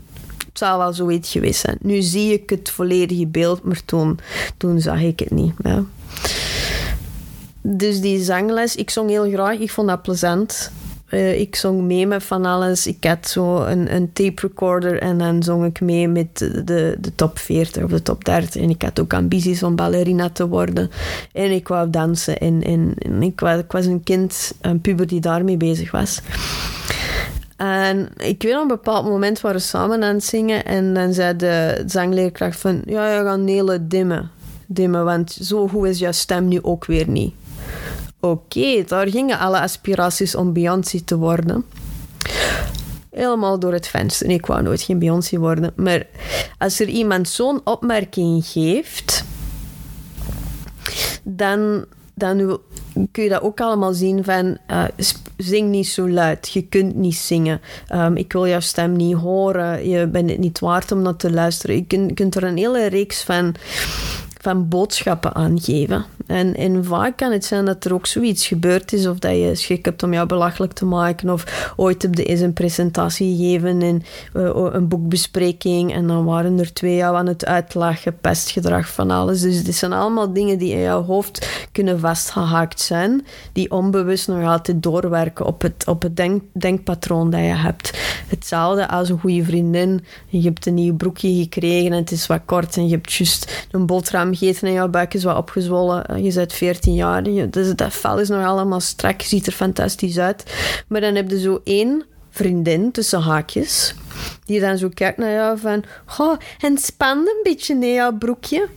het 0.57 0.57
zou 0.65 0.77
wel 0.77 0.93
zoiets 0.93 1.31
geweest 1.31 1.59
zijn. 1.59 1.77
Nu 1.81 2.01
zie 2.01 2.33
ik 2.33 2.49
het 2.49 2.69
volledige 2.69 3.27
beeld, 3.27 3.63
maar 3.63 3.85
toen, 3.85 4.19
toen 4.57 4.81
zag 4.81 5.01
ik 5.01 5.19
het 5.19 5.31
niet. 5.31 5.53
Ja. 5.63 5.83
dus 7.61 8.01
die 8.01 8.23
zangles, 8.23 8.75
ik 8.75 8.89
zong 8.89 9.09
heel 9.09 9.29
graag. 9.31 9.57
Ik 9.57 9.71
vond 9.71 9.87
dat 9.87 10.01
plezant. 10.01 10.71
Uh, 11.09 11.39
ik 11.39 11.55
zong 11.55 11.81
mee 11.81 12.07
met 12.07 12.23
van 12.23 12.45
alles. 12.45 12.87
Ik 12.87 13.03
had 13.03 13.27
zo 13.27 13.63
een, 13.63 13.95
een 13.95 14.13
tape 14.13 14.41
recorder 14.41 15.01
en 15.01 15.17
dan 15.17 15.43
zong 15.43 15.65
ik 15.65 15.81
mee 15.81 16.07
met 16.07 16.37
de, 16.37 16.97
de 16.99 17.15
top 17.15 17.39
40 17.39 17.83
of 17.83 17.89
de 17.89 18.01
top 18.01 18.25
30. 18.25 18.61
En 18.61 18.69
ik 18.69 18.81
had 18.81 18.99
ook 18.99 19.13
ambities 19.13 19.63
om 19.63 19.75
ballerina 19.75 20.29
te 20.29 20.47
worden. 20.47 20.91
En 21.31 21.51
ik 21.51 21.67
wou 21.67 21.89
dansen. 21.89 22.37
En, 22.37 22.63
en, 22.63 22.93
en 22.97 23.23
ik, 23.23 23.39
was, 23.39 23.59
ik 23.59 23.71
was 23.71 23.85
een 23.85 24.03
kind, 24.03 24.53
een 24.61 24.81
puber 24.81 25.07
die 25.07 25.19
daarmee 25.19 25.57
bezig 25.57 25.91
was. 25.91 26.21
En 27.55 28.09
ik 28.17 28.43
weet 28.43 28.55
op 28.55 28.61
een 28.61 28.67
bepaald 28.67 29.05
moment 29.05 29.41
waren 29.41 29.57
we 29.57 29.63
samen 29.63 30.03
aan 30.03 30.13
het 30.13 30.23
zingen. 30.23 30.65
En 30.65 30.93
dan 30.93 31.13
zei 31.13 31.35
de 31.35 31.83
zangleerkracht 31.85 32.59
van... 32.59 32.81
Ja, 32.85 33.13
je 33.13 33.23
gaat 33.23 33.39
hele 33.45 33.87
dimmen. 33.87 34.31
Dimmen, 34.65 35.05
want 35.05 35.37
zo 35.41 35.67
goed 35.67 35.87
is 35.87 35.99
jouw 35.99 36.11
stem 36.11 36.47
nu 36.47 36.59
ook 36.61 36.85
weer 36.85 37.09
niet. 37.09 37.33
Oké, 38.19 38.83
daar 38.87 39.07
gingen 39.07 39.39
alle 39.39 39.59
aspiraties 39.59 40.35
om 40.35 40.53
Beyoncé 40.53 41.01
te 41.01 41.17
worden. 41.17 41.65
Helemaal 43.11 43.59
door 43.59 43.73
het 43.73 43.87
venster. 43.87 44.29
Ik 44.29 44.45
wou 44.45 44.61
nooit 44.61 44.81
geen 44.81 44.99
Beyoncé 44.99 45.37
worden. 45.37 45.73
Maar 45.75 46.05
als 46.57 46.79
er 46.79 46.87
iemand 46.87 47.29
zo'n 47.29 47.61
opmerking 47.63 48.45
geeft... 48.45 49.25
Dan, 51.23 51.85
dan 52.13 52.59
kun 53.11 53.23
je 53.23 53.29
dat 53.29 53.41
ook 53.41 53.61
allemaal 53.61 53.93
zien 53.93 54.23
van 54.23 54.57
uh, 54.71 54.83
zing 55.37 55.69
niet 55.69 55.87
zo 55.87 56.09
luid, 56.09 56.49
je 56.49 56.61
kunt 56.61 56.95
niet 56.95 57.15
zingen, 57.15 57.61
um, 57.93 58.15
ik 58.15 58.33
wil 58.33 58.47
jouw 58.47 58.59
stem 58.59 58.95
niet 58.95 59.15
horen, 59.15 59.89
je 59.89 60.07
bent 60.07 60.29
het 60.29 60.39
niet 60.39 60.59
waard 60.59 60.91
om 60.91 61.01
naar 61.01 61.15
te 61.15 61.31
luisteren. 61.31 61.75
Je 61.75 61.85
kunt, 61.85 62.13
kunt 62.13 62.35
er 62.35 62.43
een 62.43 62.57
hele 62.57 62.85
reeks 62.85 63.23
van 63.23 63.55
boodschappen 64.55 65.35
aangeven. 65.35 66.05
En, 66.25 66.55
en 66.55 66.85
vaak 66.85 67.17
kan 67.17 67.31
het 67.31 67.45
zijn 67.45 67.65
dat 67.65 67.85
er 67.85 67.93
ook 67.93 68.05
zoiets 68.05 68.47
gebeurd 68.47 68.93
is, 68.93 69.07
of 69.07 69.19
dat 69.19 69.31
je 69.31 69.55
schrik 69.55 69.85
hebt 69.85 70.03
om 70.03 70.13
jou 70.13 70.27
belachelijk 70.27 70.73
te 70.73 70.85
maken, 70.85 71.29
of 71.29 71.73
ooit 71.75 72.01
heb 72.01 72.15
je 72.15 72.23
eens 72.23 72.39
een 72.39 72.53
presentatie 72.53 73.35
gegeven 73.35 73.81
in 73.81 74.03
uh, 74.33 74.49
een 74.53 74.87
boekbespreking, 74.87 75.93
en 75.93 76.07
dan 76.07 76.25
waren 76.25 76.59
er 76.59 76.73
twee 76.73 76.95
jou 76.95 77.15
aan 77.15 77.27
het 77.27 77.45
uitlachen, 77.45 78.17
pestgedrag 78.19 78.89
van 78.89 79.11
alles. 79.11 79.41
Dus 79.41 79.63
dit 79.63 79.75
zijn 79.75 79.93
allemaal 79.93 80.33
dingen 80.33 80.57
die 80.57 80.71
in 80.71 80.81
jouw 80.81 81.03
hoofd 81.03 81.67
kunnen 81.71 81.99
vastgehaakt 81.99 82.81
zijn, 82.81 83.25
die 83.53 83.71
onbewust 83.71 84.27
nog 84.27 84.43
altijd 84.43 84.83
doorwerken 84.83 85.45
op 85.45 85.61
het, 85.61 85.87
op 85.87 86.01
het 86.01 86.15
denk, 86.15 86.41
denkpatroon 86.51 87.29
dat 87.29 87.39
je 87.39 87.45
hebt. 87.45 87.97
Hetzelfde 88.27 88.89
als 88.89 89.09
een 89.09 89.19
goede 89.19 89.43
vriendin. 89.43 90.03
Je 90.27 90.41
hebt 90.41 90.65
een 90.65 90.73
nieuw 90.73 90.95
broekje 90.95 91.33
gekregen 91.33 91.91
en 91.91 91.97
het 91.97 92.11
is 92.11 92.27
wat 92.27 92.41
kort 92.45 92.77
en 92.77 92.87
je 92.87 92.95
hebt 92.95 93.13
juist 93.13 93.67
een 93.71 93.85
boterham 93.85 94.35
gegeten 94.37 94.67
en 94.67 94.73
jouw 94.73 94.87
buik 94.87 95.13
is 95.13 95.23
wat 95.23 95.37
opgezwollen. 95.37 96.05
Eh, 96.05 96.23
je 96.23 96.33
bent 96.33 96.53
14 96.53 96.93
jaar. 96.93 97.23
Dus 97.49 97.75
dat 97.75 97.93
vel 97.93 98.19
is 98.19 98.29
nog 98.29 98.45
allemaal 98.45 98.79
strak. 98.79 99.21
Je 99.21 99.27
ziet 99.27 99.47
er 99.47 99.53
fantastisch 99.53 100.17
uit. 100.17 100.43
Maar 100.87 101.01
dan 101.01 101.15
heb 101.15 101.29
je 101.29 101.39
zo 101.39 101.61
één 101.63 102.03
vriendin 102.29 102.91
tussen 102.91 103.21
haakjes. 103.21 103.95
Die 104.45 104.59
dan 104.59 104.77
zo 104.77 104.89
kijkt 104.93 105.17
naar 105.17 105.31
jou 105.31 105.57
van... 105.57 105.83
Goh, 106.05 106.37
en 106.59 106.77
span 106.77 107.17
een 107.17 107.39
beetje 107.43 107.73
in 107.73 107.93
jouw 107.93 108.17
broekje. 108.17 108.67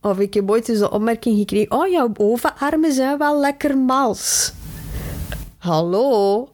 Of 0.00 0.18
ik 0.18 0.34
heb 0.34 0.50
ooit 0.50 0.68
eens 0.68 0.78
de 0.78 0.90
opmerking 0.90 1.38
gekregen... 1.38 1.72
Oh, 1.72 1.88
jouw 1.88 2.08
bovenarmen 2.08 2.92
zijn 2.92 3.18
wel 3.18 3.40
lekker 3.40 3.78
mals. 3.78 4.52
Hallo? 5.58 6.48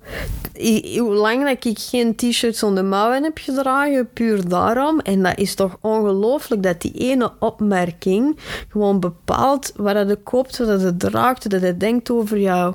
Hoe 0.99 1.15
lang 1.15 1.45
dat 1.45 1.65
ik 1.65 1.79
geen 1.79 2.17
t-shirts 2.17 2.59
zonder 2.59 2.85
mouwen 2.85 3.23
heb 3.23 3.39
gedragen, 3.39 4.09
puur 4.13 4.49
daarom. 4.49 5.01
En 5.01 5.23
dat 5.23 5.39
is 5.39 5.55
toch 5.55 5.77
ongelooflijk 5.81 6.63
dat 6.63 6.81
die 6.81 6.93
ene 6.93 7.33
opmerking 7.39 8.39
gewoon 8.69 9.01
bepaalt 9.01 9.73
wat 9.77 10.09
je 10.09 10.19
koopt, 10.23 10.59
wat 10.59 10.81
je 10.81 10.97
draagt, 10.97 11.53
wat 11.53 11.61
je 11.61 11.77
denkt 11.77 12.11
over 12.11 12.39
jou. 12.39 12.75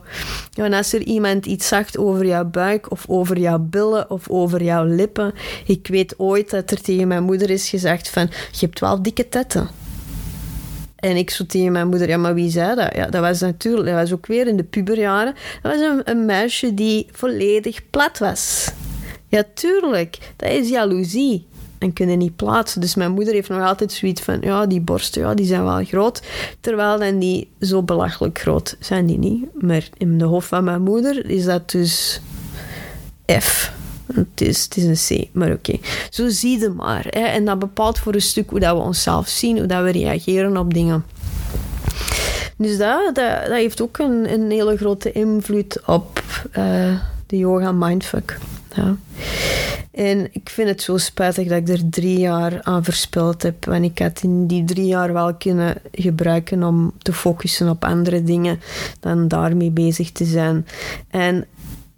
En 0.55 0.73
als 0.73 0.93
er 0.93 1.01
iemand 1.01 1.45
iets 1.45 1.67
zegt 1.67 1.97
over 1.97 2.25
jouw 2.25 2.45
buik, 2.45 2.91
of 2.91 3.05
over 3.07 3.39
jouw 3.39 3.59
billen, 3.59 4.09
of 4.09 4.29
over 4.29 4.63
jouw 4.63 4.85
lippen. 4.85 5.33
Ik 5.65 5.87
weet 5.87 6.13
ooit 6.17 6.49
dat 6.49 6.71
er 6.71 6.81
tegen 6.81 7.07
mijn 7.07 7.23
moeder 7.23 7.49
is 7.49 7.69
gezegd 7.69 8.09
van, 8.09 8.29
je 8.51 8.65
hebt 8.65 8.79
wel 8.79 9.01
dikke 9.01 9.29
tetten. 9.29 9.88
En 10.99 11.15
ik 11.15 11.29
zo 11.29 11.45
tegen 11.45 11.71
mijn 11.71 11.87
moeder, 11.87 12.09
ja, 12.09 12.17
maar 12.17 12.33
wie 12.33 12.49
zei 12.49 12.75
dat? 12.75 12.95
Ja, 12.95 13.05
dat 13.05 13.21
was 13.21 13.39
natuurlijk, 13.39 13.85
dat 13.85 13.95
was 13.95 14.13
ook 14.13 14.25
weer 14.25 14.47
in 14.47 14.57
de 14.57 14.63
puberjaren. 14.63 15.33
Dat 15.61 15.71
was 15.71 15.81
een, 15.81 16.01
een 16.03 16.25
meisje 16.25 16.73
die 16.73 17.07
volledig 17.11 17.89
plat 17.89 18.17
was. 18.17 18.71
Ja, 19.27 19.43
tuurlijk. 19.53 20.17
Dat 20.35 20.49
is 20.49 20.69
jaloezie. 20.69 21.47
En 21.79 21.93
kunnen 21.93 22.17
niet 22.17 22.35
plaatsen. 22.35 22.81
Dus 22.81 22.95
mijn 22.95 23.11
moeder 23.11 23.33
heeft 23.33 23.49
nog 23.49 23.63
altijd 23.63 23.91
zoiets 23.91 24.21
van, 24.21 24.37
ja, 24.41 24.65
die 24.65 24.81
borsten, 24.81 25.21
ja, 25.21 25.33
die 25.33 25.45
zijn 25.45 25.63
wel 25.63 25.83
groot. 25.83 26.21
Terwijl 26.61 26.99
dan 26.99 27.19
die 27.19 27.49
zo 27.59 27.83
belachelijk 27.83 28.39
groot 28.39 28.75
zijn 28.79 29.05
die 29.05 29.17
niet. 29.17 29.45
Maar 29.61 29.87
in 29.97 30.17
de 30.17 30.25
hoofd 30.25 30.47
van 30.47 30.63
mijn 30.63 30.81
moeder 30.81 31.29
is 31.29 31.45
dat 31.45 31.71
dus 31.71 32.21
F. 33.31 33.71
Het 34.13 34.41
is, 34.41 34.63
het 34.63 34.77
is 34.77 34.83
een 35.09 35.17
C, 35.17 35.27
maar 35.31 35.51
oké. 35.51 35.77
Zo 36.09 36.29
zie 36.29 36.59
je 36.59 36.69
maar. 36.69 37.05
Hè. 37.09 37.19
En 37.19 37.45
dat 37.45 37.59
bepaalt 37.59 37.99
voor 37.99 38.13
een 38.13 38.21
stuk 38.21 38.49
hoe 38.49 38.59
dat 38.59 38.75
we 38.75 38.81
onszelf 38.81 39.27
zien, 39.27 39.57
hoe 39.57 39.67
dat 39.67 39.83
we 39.83 39.91
reageren 39.91 40.57
op 40.57 40.73
dingen. 40.73 41.05
Dus 42.55 42.77
dat, 42.77 43.15
dat, 43.15 43.15
dat 43.15 43.51
heeft 43.51 43.81
ook 43.81 43.97
een, 43.97 44.33
een 44.33 44.51
hele 44.51 44.77
grote 44.77 45.11
invloed 45.11 45.85
op 45.85 46.23
uh, 46.57 46.99
de 47.25 47.37
yoga 47.37 47.71
mindfuck. 47.71 48.37
Ja. 48.75 48.95
En 49.91 50.27
ik 50.31 50.49
vind 50.49 50.69
het 50.69 50.81
zo 50.81 50.97
spijtig 50.97 51.47
dat 51.47 51.57
ik 51.57 51.69
er 51.69 51.89
drie 51.89 52.19
jaar 52.19 52.63
aan 52.63 52.83
verspild 52.83 53.41
heb. 53.41 53.65
Want 53.65 53.83
ik 53.83 53.99
had 53.99 54.19
in 54.23 54.47
die 54.47 54.63
drie 54.63 54.85
jaar 54.85 55.13
wel 55.13 55.35
kunnen 55.35 55.75
gebruiken 55.91 56.63
om 56.63 56.93
te 56.97 57.13
focussen 57.13 57.69
op 57.69 57.83
andere 57.85 58.23
dingen 58.23 58.59
dan 58.99 59.27
daarmee 59.27 59.71
bezig 59.71 60.11
te 60.11 60.25
zijn. 60.25 60.67
En 61.09 61.45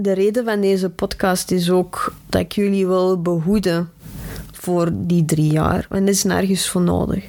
de 0.02 0.14
reden 0.14 0.46
van 0.46 0.62
deze 0.62 0.90
podcast 0.90 1.52
is 1.52 1.70
ook 1.70 2.14
dat 2.30 2.42
ik 2.42 2.52
jullie 2.52 2.88
wil 2.88 3.22
behoeden 3.22 3.92
voor 4.52 4.90
die 4.94 5.26
drie 5.26 5.52
jaar. 5.52 5.86
Want 5.90 6.06
dat 6.06 6.16
is 6.16 6.24
nergens 6.24 6.70
voor 6.70 6.82
nodig. 6.82 7.24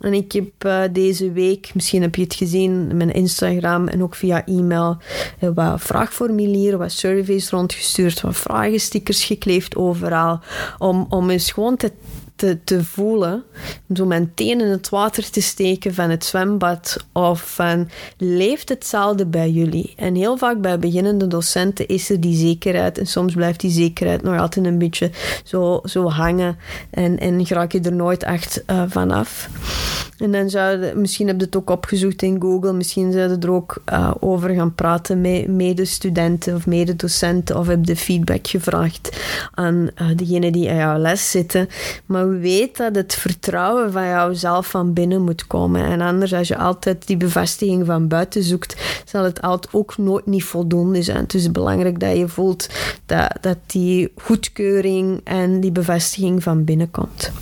En 0.00 0.12
ik 0.14 0.32
heb 0.32 0.64
uh, 0.66 0.82
deze 0.92 1.32
week, 1.32 1.70
misschien 1.74 2.02
heb 2.02 2.14
je 2.14 2.22
het 2.22 2.34
gezien, 2.34 2.96
mijn 2.96 3.12
Instagram 3.12 3.88
en 3.88 4.02
ook 4.02 4.14
via 4.14 4.46
e-mail, 4.46 4.98
uh, 5.40 5.50
wat 5.54 5.80
vraagformulieren, 5.80 6.78
wat 6.78 6.92
surveys 6.92 7.50
rondgestuurd, 7.50 8.20
wat 8.20 8.36
vragenstickers 8.36 9.24
gekleefd 9.24 9.76
overal. 9.76 10.40
Om, 10.78 11.06
om 11.08 11.30
eens 11.30 11.52
gewoon 11.52 11.76
te 11.76 11.92
te, 12.36 12.84
voelen, 12.84 13.44
om 13.88 13.96
zo 13.96 14.06
mijn 14.06 14.32
teen 14.34 14.60
in 14.60 14.66
het 14.66 14.88
water 14.88 15.30
te 15.30 15.40
steken 15.40 15.94
van 15.94 16.10
het 16.10 16.24
zwembad 16.24 16.96
of 17.12 17.54
van 17.54 17.88
leeft 18.18 18.68
hetzelfde 18.68 19.26
bij 19.26 19.50
jullie? 19.50 19.92
En 19.96 20.14
heel 20.14 20.36
vaak 20.36 20.60
bij 20.60 20.78
beginnende 20.78 21.26
docenten 21.26 21.86
is 21.86 22.10
er 22.10 22.20
die 22.20 22.36
zekerheid 22.36 22.98
en 22.98 23.06
soms 23.06 23.34
blijft 23.34 23.60
die 23.60 23.70
zekerheid 23.70 24.22
nog 24.22 24.40
altijd 24.40 24.66
een 24.66 24.78
beetje 24.78 25.10
zo, 25.44 25.80
zo 25.84 26.08
hangen 26.08 26.56
en, 26.90 27.18
en 27.18 27.46
raak 27.46 27.72
je 27.72 27.80
er 27.80 27.92
nooit 27.92 28.22
echt 28.22 28.62
uh, 28.70 28.82
van 28.88 29.10
af. 29.10 29.48
En 30.18 30.32
dan 30.32 30.50
zou 30.50 30.80
je, 30.80 30.92
misschien 30.94 31.26
heb 31.26 31.38
je 31.38 31.44
het 31.44 31.56
ook 31.56 31.70
opgezocht 31.70 32.22
in 32.22 32.40
Google, 32.40 32.72
misschien 32.72 33.12
zou 33.12 33.30
je 33.30 33.36
er 33.38 33.50
ook 33.50 33.82
uh, 33.92 34.10
over 34.20 34.50
gaan 34.50 34.74
praten 34.74 35.20
met 35.20 35.48
medestudenten 35.48 36.54
of 36.54 36.66
mededocenten 36.66 37.58
of 37.58 37.66
heb 37.66 37.84
je 37.84 37.96
feedback 37.96 38.46
gevraagd 38.46 39.16
aan 39.54 39.74
uh, 39.74 40.08
degenen 40.16 40.52
die 40.52 40.70
aan 40.70 40.76
jouw 40.76 40.98
les 40.98 41.30
zitten. 41.30 41.68
Maar 42.06 42.25
weet 42.28 42.76
dat 42.76 42.94
het 42.94 43.14
vertrouwen 43.14 43.92
van 43.92 44.06
jouzelf 44.06 44.66
van 44.66 44.92
binnen 44.92 45.22
moet 45.22 45.46
komen. 45.46 45.84
En 45.84 46.00
anders, 46.00 46.32
als 46.34 46.48
je 46.48 46.58
altijd 46.58 47.06
die 47.06 47.16
bevestiging 47.16 47.86
van 47.86 48.08
buiten 48.08 48.42
zoekt, 48.42 49.02
zal 49.04 49.24
het 49.24 49.42
altijd 49.42 49.74
ook 49.74 49.96
nooit 49.96 50.26
niet 50.26 50.44
voldoende 50.44 51.02
zijn. 51.02 51.16
Het 51.16 51.34
is 51.34 51.50
belangrijk 51.50 52.00
dat 52.00 52.16
je 52.16 52.28
voelt 52.28 52.68
dat, 53.06 53.38
dat 53.40 53.58
die 53.66 54.12
goedkeuring 54.16 55.20
en 55.24 55.60
die 55.60 55.72
bevestiging 55.72 56.42
van 56.42 56.64
binnen 56.64 56.90
komt. 56.90 57.32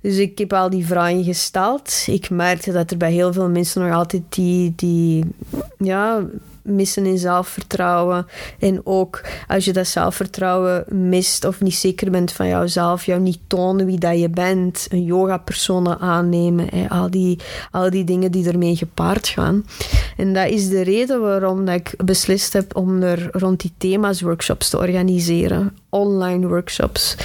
Dus 0.00 0.16
ik 0.16 0.38
heb 0.38 0.52
al 0.52 0.70
die 0.70 0.86
vragen 0.86 1.24
gesteld. 1.24 2.04
Ik 2.06 2.30
merkte 2.30 2.72
dat 2.72 2.90
er 2.90 2.96
bij 2.96 3.12
heel 3.12 3.32
veel 3.32 3.48
mensen 3.48 3.82
nog 3.82 3.94
altijd 3.94 4.22
die, 4.28 4.72
die 4.76 5.24
ja, 5.78 6.24
missen 6.66 7.06
in 7.06 7.18
zelfvertrouwen. 7.18 8.26
En 8.58 8.80
ook 8.84 9.24
als 9.46 9.64
je 9.64 9.72
dat 9.72 9.86
zelfvertrouwen 9.86 10.84
mist 11.08 11.44
of 11.44 11.60
niet 11.60 11.74
zeker 11.74 12.10
bent 12.10 12.32
van 12.32 12.48
jouzelf, 12.48 13.04
jou 13.04 13.20
niet 13.20 13.38
tonen 13.46 13.86
wie 13.86 13.98
dat 13.98 14.20
je 14.20 14.30
bent, 14.30 14.86
een 14.90 15.04
yoga-persona 15.04 15.98
aannemen, 15.98 16.66
hè, 16.74 16.88
al, 16.88 17.10
die, 17.10 17.38
al 17.70 17.90
die 17.90 18.04
dingen 18.04 18.32
die 18.32 18.48
ermee 18.48 18.76
gepaard 18.76 19.28
gaan. 19.28 19.64
En 20.16 20.32
dat 20.32 20.48
is 20.48 20.68
de 20.68 20.82
reden 20.82 21.20
waarom 21.20 21.64
dat 21.64 21.74
ik 21.74 21.94
beslist 22.04 22.52
heb 22.52 22.76
om 22.76 23.02
er 23.02 23.28
rond 23.32 23.60
die 23.60 23.72
thema's 23.78 24.20
workshops 24.20 24.70
te 24.70 24.78
organiseren. 24.78 25.76
Online 25.88 26.46
workshops. 26.46 27.16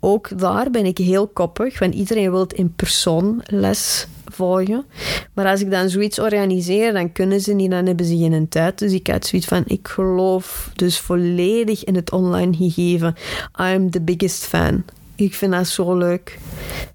Ook 0.00 0.38
daar 0.38 0.70
ben 0.70 0.86
ik 0.86 0.98
heel 0.98 1.26
koppig, 1.26 1.78
want 1.78 1.94
iedereen 1.94 2.30
wil 2.30 2.46
in 2.54 2.74
persoon 2.74 3.40
les 3.44 4.06
volgen. 4.24 4.84
Maar 5.32 5.46
als 5.46 5.60
ik 5.60 5.70
dan 5.70 5.88
zoiets 5.88 6.18
organiseer, 6.18 6.92
dan 6.92 7.12
kunnen 7.12 7.40
ze 7.40 7.52
niet, 7.52 7.70
dan 7.70 7.86
hebben 7.86 8.06
ze 8.06 8.16
geen 8.16 8.48
tijd. 8.48 8.78
Dus 8.78 8.92
ik 8.92 9.06
had 9.06 9.26
zoiets 9.26 9.48
van, 9.48 9.62
ik 9.66 9.88
geloof 9.88 10.70
dus 10.74 10.98
volledig 10.98 11.84
in 11.84 11.94
het 11.94 12.12
online 12.12 12.56
gegeven. 12.56 13.14
I'm 13.60 13.90
the 13.90 14.00
biggest 14.00 14.44
fan. 14.44 14.84
Ik 15.14 15.34
vind 15.34 15.52
dat 15.52 15.66
zo 15.66 15.96
leuk. 15.96 16.38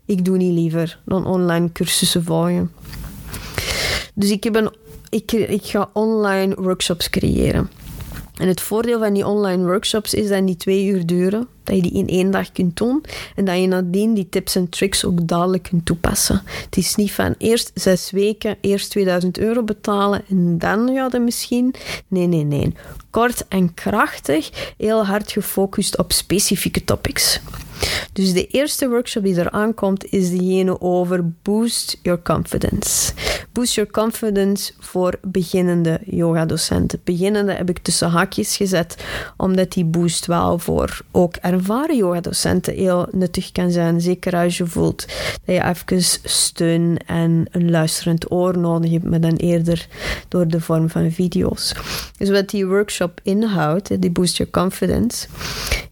Ik 0.05 0.25
doe 0.25 0.37
niet 0.37 0.53
liever 0.53 0.99
dan 1.05 1.25
online 1.25 1.71
cursussen 1.71 2.23
volgen. 2.23 2.71
Dus 4.13 4.29
ik 4.29 4.43
heb 4.43 4.55
een 4.55 4.69
ik, 5.09 5.31
ik 5.31 5.65
ga 5.65 5.89
online 5.93 6.55
workshops 6.55 7.09
creëren. 7.09 7.69
En 8.37 8.47
het 8.47 8.61
voordeel 8.61 8.99
van 8.99 9.13
die 9.13 9.27
online 9.27 9.63
workshops 9.63 10.13
is 10.13 10.27
dat 10.27 10.45
die 10.45 10.55
twee 10.55 10.85
uur 10.87 11.05
duren. 11.05 11.47
Dat 11.67 11.75
je 11.75 11.81
die 11.81 11.91
in 11.91 12.07
één 12.07 12.31
dag 12.31 12.51
kunt 12.51 12.77
doen. 12.77 13.03
En 13.35 13.45
dat 13.45 13.59
je 13.59 13.67
nadien 13.67 14.13
die 14.13 14.29
tips 14.29 14.55
en 14.55 14.69
tricks 14.69 15.05
ook 15.05 15.27
dadelijk 15.27 15.63
kunt 15.63 15.85
toepassen. 15.85 16.41
Het 16.45 16.77
is 16.77 16.95
niet 16.95 17.11
van 17.11 17.35
eerst 17.37 17.71
zes 17.73 18.11
weken, 18.11 18.57
eerst 18.61 18.89
2000 18.89 19.39
euro 19.39 19.63
betalen 19.63 20.21
en 20.29 20.57
dan 20.57 20.87
ja, 20.87 21.09
dan 21.09 21.23
misschien. 21.23 21.73
Nee, 22.07 22.27
nee, 22.27 22.43
nee. 22.43 22.73
Kort 23.17 23.47
en 23.47 23.73
krachtig, 23.73 24.73
heel 24.77 25.05
hard 25.05 25.31
gefocust 25.31 25.97
op 25.97 26.11
specifieke 26.11 26.83
topics. 26.83 27.39
Dus 28.13 28.33
de 28.33 28.47
eerste 28.47 28.89
workshop 28.89 29.23
die 29.23 29.39
er 29.39 29.51
aankomt 29.51 30.05
is 30.05 30.29
degene 30.29 30.81
over 30.81 31.31
Boost 31.41 31.99
Your 32.01 32.21
Confidence. 32.21 33.13
Boost 33.51 33.73
Your 33.73 33.91
Confidence 33.91 34.73
voor 34.79 35.19
beginnende 35.21 35.99
yoga-docenten. 36.05 37.01
Beginnende 37.03 37.53
heb 37.53 37.69
ik 37.69 37.77
tussen 37.77 38.09
haakjes 38.09 38.57
gezet, 38.57 38.95
omdat 39.37 39.71
die 39.71 39.85
boost 39.85 40.25
wel 40.25 40.59
voor 40.59 41.01
ook 41.11 41.35
ervaren 41.35 41.97
yoga-docenten 41.97 42.73
heel 42.73 43.07
nuttig 43.11 43.51
kan 43.51 43.71
zijn. 43.71 44.01
Zeker 44.01 44.35
als 44.35 44.57
je 44.57 44.65
voelt 44.65 45.05
dat 45.45 45.55
je 45.55 45.63
even 45.63 46.01
steun 46.23 46.97
en 47.05 47.45
een 47.51 47.69
luisterend 47.71 48.31
oor 48.31 48.57
nodig 48.57 48.91
hebt, 48.91 49.03
maar 49.03 49.21
dan 49.21 49.35
eerder 49.35 49.87
door 50.27 50.47
de 50.47 50.61
vorm 50.61 50.89
van 50.89 51.11
video's. 51.11 51.73
Dus 52.17 52.29
wat 52.29 52.49
die 52.49 52.65
workshop 52.65 53.06
inhoudt, 53.23 54.01
die 54.01 54.11
Boost 54.11 54.37
Your 54.37 54.51
Confidence, 54.51 55.27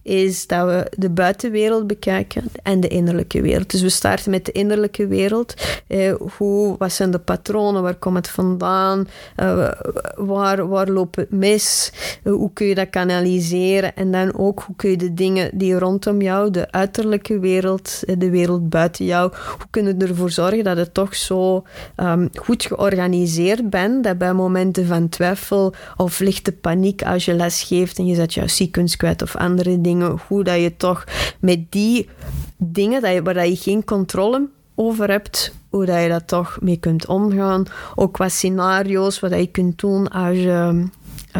is 0.02 0.46
dat 0.46 0.66
we 0.66 0.92
de 0.96 1.10
buitenwereld 1.10 1.86
bekijken 1.86 2.44
en 2.62 2.80
de 2.80 2.88
innerlijke 2.88 3.40
wereld. 3.40 3.70
Dus 3.70 3.82
we 3.82 3.88
starten 3.88 4.30
met 4.30 4.44
de 4.44 4.52
innerlijke 4.52 5.06
wereld. 5.06 5.54
Eh, 5.86 6.14
hoe, 6.36 6.76
wat 6.78 6.92
zijn 6.92 7.10
de 7.10 7.18
patronen? 7.18 7.82
Waar 7.82 7.94
komt 7.94 8.16
het 8.16 8.28
vandaan? 8.28 9.08
Eh, 9.36 9.70
waar, 10.16 10.68
waar 10.68 10.88
loopt 10.88 11.16
het 11.16 11.30
mis? 11.30 11.92
Eh, 12.22 12.32
hoe 12.32 12.52
kun 12.52 12.66
je 12.66 12.74
dat 12.74 12.90
kanaliseren? 12.90 13.96
En 13.96 14.12
dan 14.12 14.38
ook, 14.38 14.60
hoe 14.60 14.76
kun 14.76 14.90
je 14.90 14.96
de 14.96 15.14
dingen 15.14 15.50
die 15.58 15.78
rondom 15.78 16.20
jou, 16.22 16.50
de 16.50 16.72
uiterlijke 16.72 17.38
wereld, 17.38 18.02
eh, 18.06 18.14
de 18.18 18.30
wereld 18.30 18.68
buiten 18.68 19.04
jou, 19.04 19.32
hoe 19.56 19.66
kun 19.70 19.84
je 19.84 19.94
ervoor 20.06 20.30
zorgen 20.30 20.64
dat 20.64 20.76
het 20.76 20.94
toch 20.94 21.14
zo 21.14 21.64
um, 21.96 22.28
goed 22.34 22.64
georganiseerd 22.64 23.70
bent, 23.70 24.04
dat 24.04 24.18
bij 24.18 24.32
momenten 24.32 24.86
van 24.86 25.08
twijfel 25.08 25.74
of 25.96 26.18
lichte 26.18 26.52
paniek 26.52 26.95
als 27.04 27.24
je 27.24 27.34
les 27.34 27.62
geeft 27.62 27.98
en 27.98 28.06
je 28.06 28.14
zet 28.14 28.34
jouw 28.34 28.46
sequence 28.46 28.96
kwijt 28.96 29.22
of 29.22 29.36
andere 29.36 29.80
dingen, 29.80 30.18
hoe 30.28 30.44
dat 30.44 30.60
je 30.60 30.76
toch 30.76 31.04
met 31.40 31.72
die 31.72 32.08
dingen 32.56 33.24
waar 33.24 33.34
dat 33.34 33.48
je 33.48 33.56
geen 33.56 33.84
controle 33.84 34.48
over 34.74 35.10
hebt, 35.10 35.54
hoe 35.70 35.84
dat 35.84 36.02
je 36.02 36.08
dat 36.08 36.28
toch 36.28 36.58
mee 36.60 36.76
kunt 36.76 37.06
omgaan. 37.06 37.64
Ook 37.94 38.12
qua 38.12 38.28
scenario's, 38.28 39.20
wat 39.20 39.30
je 39.30 39.46
kunt 39.46 39.78
doen 39.78 40.08
als 40.08 40.36
je 40.36 40.70
uh, 40.74 40.84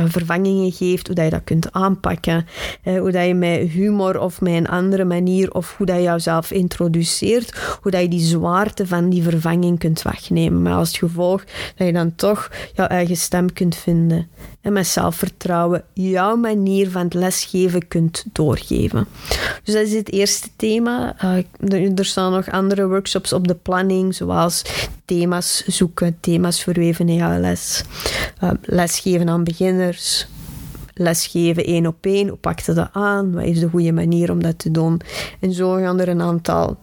vervangingen 0.05 0.73
geeft, 0.73 1.07
hoe 1.07 1.17
dat 1.17 1.25
je 1.25 1.31
dat 1.31 1.45
kunt 1.45 1.73
aanpakken, 1.73 2.47
hoe 2.83 3.11
dat 3.11 3.27
je 3.27 3.35
met 3.35 3.61
humor 3.61 4.21
of 4.21 4.41
met 4.41 4.53
een 4.53 4.69
andere 4.69 5.05
manier, 5.05 5.53
of 5.53 5.77
hoe 5.77 5.87
dat 5.87 5.97
je 5.97 6.03
jouzelf 6.03 6.51
introduceert, 6.51 7.79
hoe 7.83 7.91
dat 7.91 8.01
je 8.01 8.09
die 8.09 8.25
zwaarte 8.25 8.87
van 8.87 9.11
die 9.11 9.23
vervanging 9.23 9.79
kunt 9.79 10.03
wegnemen. 10.03 10.63
Maar 10.63 10.75
als 10.75 10.99
gevolg 10.99 11.45
dat 11.77 11.87
je 11.87 11.93
dan 11.93 12.15
toch 12.15 12.51
jouw 12.75 12.87
eigen 12.87 13.17
stem 13.17 13.53
kunt 13.53 13.77
vinden 13.77 14.29
en 14.61 14.73
met 14.73 14.87
zelfvertrouwen 14.87 15.85
jouw 15.93 16.37
manier 16.37 16.91
van 16.91 17.03
het 17.03 17.15
lesgeven 17.15 17.89
kunt 17.89 18.25
doorgeven. 18.33 19.07
Dus 19.65 19.75
dat 19.75 19.87
is 19.87 19.93
het 19.93 20.13
eerste 20.13 20.49
thema. 20.57 21.17
Uh, 21.25 21.99
er 21.99 22.05
staan 22.05 22.33
nog 22.33 22.51
andere 22.51 22.89
workshops 22.89 23.33
op 23.33 23.49
de 23.49 23.55
planning, 23.55 24.15
zoals 24.15 24.63
thema's 25.07 25.65
zoeken, 25.67 26.17
thema's 26.21 26.63
verweven 26.63 27.09
in 27.09 27.15
jouw 27.15 27.41
les, 27.41 27.83
uh, 28.43 28.51
lesgeven 28.63 29.29
aan 29.29 29.45
beginners, 29.45 30.27
lesgeven 30.95 31.65
één 31.65 31.87
op 31.87 31.97
één. 32.01 32.29
Hoe 32.29 32.39
pak 32.39 32.61
je 32.61 32.73
dat 32.73 32.89
aan? 32.93 33.33
Wat 33.33 33.45
is 33.45 33.61
de 33.61 33.69
goede 33.69 33.93
manier 33.93 34.31
om 34.31 34.43
dat 34.43 34.59
te 34.59 34.71
doen? 34.71 35.01
En 35.41 35.53
zo 35.53 35.75
gaan 35.75 36.01
er 36.01 36.09
een 36.09 36.23
aantal 36.23 36.77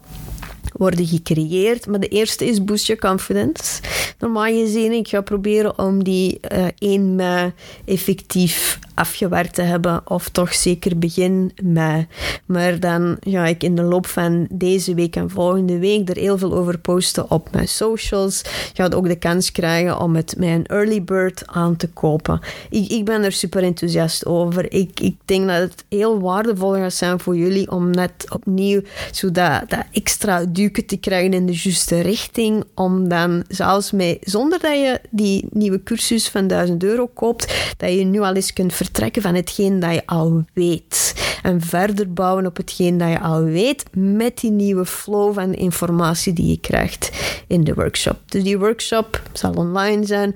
worden 0.73 1.05
gecreëerd. 1.05 1.87
Maar 1.87 1.99
de 1.99 2.07
eerste 2.07 2.45
is 2.45 2.63
Boost 2.63 2.85
Your 2.85 3.01
Confidence. 3.01 3.81
Normaal 4.19 4.45
gezien, 4.45 4.91
ik 4.91 5.07
ga 5.07 5.21
proberen 5.21 5.79
om 5.79 6.03
die 6.03 6.39
uh, 6.51 6.65
1 6.77 7.15
mei 7.15 7.51
effectief 7.85 8.79
afgewerkt 8.93 9.53
te 9.53 9.61
hebben, 9.61 10.01
of 10.09 10.29
toch 10.29 10.53
zeker 10.53 10.97
begin 10.97 11.51
mei. 11.63 12.07
Maar 12.45 12.79
dan 12.79 13.17
ga 13.19 13.45
ik 13.45 13.63
in 13.63 13.75
de 13.75 13.81
loop 13.81 14.07
van 14.07 14.47
deze 14.51 14.93
week 14.93 15.15
en 15.15 15.29
volgende 15.29 15.79
week 15.79 16.09
er 16.09 16.17
heel 16.17 16.37
veel 16.37 16.53
over 16.53 16.77
posten 16.77 17.31
op 17.31 17.51
mijn 17.51 17.67
socials. 17.67 18.41
Je 18.73 18.81
gaat 18.81 18.95
ook 18.95 19.07
de 19.07 19.15
kans 19.15 19.51
krijgen 19.51 19.99
om 19.99 20.15
het 20.15 20.35
met 20.37 20.49
een 20.49 20.65
early 20.65 21.03
bird 21.03 21.43
aan 21.45 21.75
te 21.75 21.87
kopen. 21.87 22.39
Ik, 22.69 22.89
ik 22.91 23.05
ben 23.05 23.23
er 23.23 23.31
super 23.31 23.63
enthousiast 23.63 24.25
over. 24.25 24.73
Ik, 24.73 24.99
ik 24.99 25.15
denk 25.25 25.47
dat 25.47 25.57
het 25.57 25.85
heel 25.89 26.19
waardevol 26.19 26.73
gaat 26.73 26.93
zijn 26.93 27.19
voor 27.19 27.37
jullie 27.37 27.71
om 27.71 27.89
net 27.89 28.25
opnieuw 28.29 28.81
zo 29.11 29.31
dat, 29.31 29.69
dat 29.69 29.83
extra 29.91 30.45
duiken 30.45 30.85
te 30.85 30.97
krijgen 30.97 31.33
in 31.33 31.45
de 31.45 31.59
juiste 31.63 32.01
richting. 32.01 32.63
Om 32.75 33.07
dan 33.07 33.43
zelfs 33.47 33.91
mee, 33.91 34.17
zonder 34.21 34.59
dat 34.59 34.71
je 34.71 34.99
die 35.09 35.47
nieuwe 35.51 35.83
cursus 35.83 36.29
van 36.29 36.47
1000 36.47 36.83
euro 36.83 37.07
koopt, 37.07 37.73
dat 37.77 37.93
je 37.93 38.03
nu 38.03 38.19
al 38.19 38.33
eens 38.33 38.53
kunt 38.53 38.73
vertrekken 38.83 39.21
van 39.21 39.35
hetgeen 39.35 39.79
dat 39.79 39.93
je 39.93 40.05
al 40.05 40.45
weet. 40.53 41.13
En 41.43 41.61
verder 41.61 42.13
bouwen 42.13 42.45
op 42.45 42.57
hetgeen 42.57 42.97
dat 42.97 43.09
je 43.09 43.19
al 43.19 43.43
weet 43.43 43.83
met 43.95 44.39
die 44.39 44.51
nieuwe 44.51 44.85
flow 44.85 45.33
van 45.33 45.53
informatie 45.53 46.33
die 46.33 46.47
je 46.47 46.59
krijgt 46.59 47.11
in 47.47 47.63
de 47.63 47.73
workshop. 47.73 48.19
Dus 48.25 48.43
die 48.43 48.57
workshop 48.57 49.21
zal 49.33 49.53
online 49.53 50.05
zijn, 50.05 50.35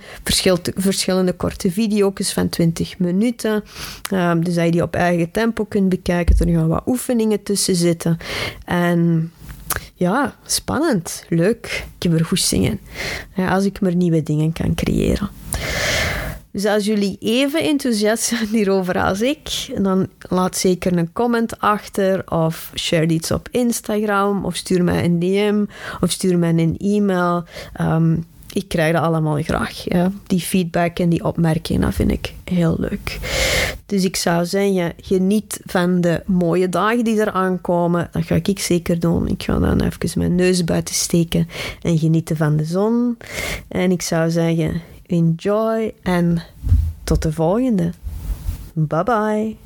verschillende 0.75 1.33
korte 1.33 1.71
video's 1.71 2.33
van 2.33 2.49
20 2.49 2.99
minuten. 2.99 3.63
Um, 4.13 4.43
dus 4.43 4.55
dat 4.55 4.65
je 4.65 4.71
die 4.71 4.81
op 4.81 4.95
eigen 4.95 5.31
tempo 5.31 5.63
kunt 5.65 5.89
bekijken. 5.89 6.35
Er 6.39 6.53
gaan 6.53 6.67
wat 6.67 6.83
oefeningen 6.85 7.43
tussen 7.43 7.75
zitten. 7.75 8.17
En 8.65 9.31
ja, 9.93 10.35
spannend, 10.45 11.23
leuk. 11.29 11.85
Ik 11.97 12.03
heb 12.03 12.19
er 12.19 12.25
goed 12.25 12.41
zingen. 12.41 12.79
Ja, 13.35 13.49
als 13.49 13.65
ik 13.65 13.81
maar 13.81 13.95
nieuwe 13.95 14.23
dingen 14.23 14.53
kan 14.53 14.75
creëren. 14.75 15.29
Dus 16.51 16.65
als 16.65 16.85
jullie 16.85 17.17
even 17.19 17.63
enthousiast 17.63 18.23
zijn 18.23 18.47
hierover 18.47 19.03
als 19.03 19.21
ik, 19.21 19.69
dan 19.81 20.07
laat 20.19 20.57
zeker 20.57 20.97
een 20.97 21.13
comment 21.13 21.59
achter 21.59 22.31
of 22.31 22.71
share 22.75 23.07
iets 23.07 23.31
op 23.31 23.47
Instagram 23.51 24.45
of 24.45 24.55
stuur 24.55 24.83
mij 24.83 25.03
een 25.03 25.19
DM 25.19 25.65
of 26.01 26.11
stuur 26.11 26.37
mij 26.37 26.49
een 26.49 26.77
e-mail. 26.77 27.43
Um, 27.81 28.25
ik 28.57 28.67
krijg 28.67 28.93
dat 28.93 29.03
allemaal 29.03 29.43
graag. 29.43 29.83
Die 30.27 30.39
feedback 30.39 30.99
en 30.99 31.09
die 31.09 31.23
opmerkingen, 31.23 31.81
dat 31.81 31.93
vind 31.93 32.11
ik 32.11 32.33
heel 32.43 32.75
leuk. 32.79 33.19
Dus 33.85 34.03
ik 34.03 34.15
zou 34.15 34.45
zeggen, 34.45 34.93
geniet 35.01 35.59
van 35.65 36.01
de 36.01 36.23
mooie 36.25 36.69
dagen 36.69 37.03
die 37.03 37.19
er 37.19 37.31
aankomen. 37.31 38.09
Dat 38.11 38.25
ga 38.25 38.39
ik 38.43 38.59
zeker 38.59 38.99
doen. 38.99 39.27
Ik 39.27 39.43
ga 39.43 39.59
dan 39.59 39.81
even 39.81 40.19
mijn 40.19 40.35
neus 40.35 40.63
buiten 40.63 40.95
steken 40.95 41.47
en 41.81 41.97
genieten 41.97 42.37
van 42.37 42.57
de 42.57 42.65
zon. 42.65 43.17
En 43.67 43.91
ik 43.91 44.01
zou 44.01 44.29
zeggen, 44.29 44.81
enjoy 45.07 45.93
en 46.03 46.41
tot 47.03 47.21
de 47.21 47.33
volgende. 47.33 47.91
Bye 48.73 49.03
bye. 49.03 49.57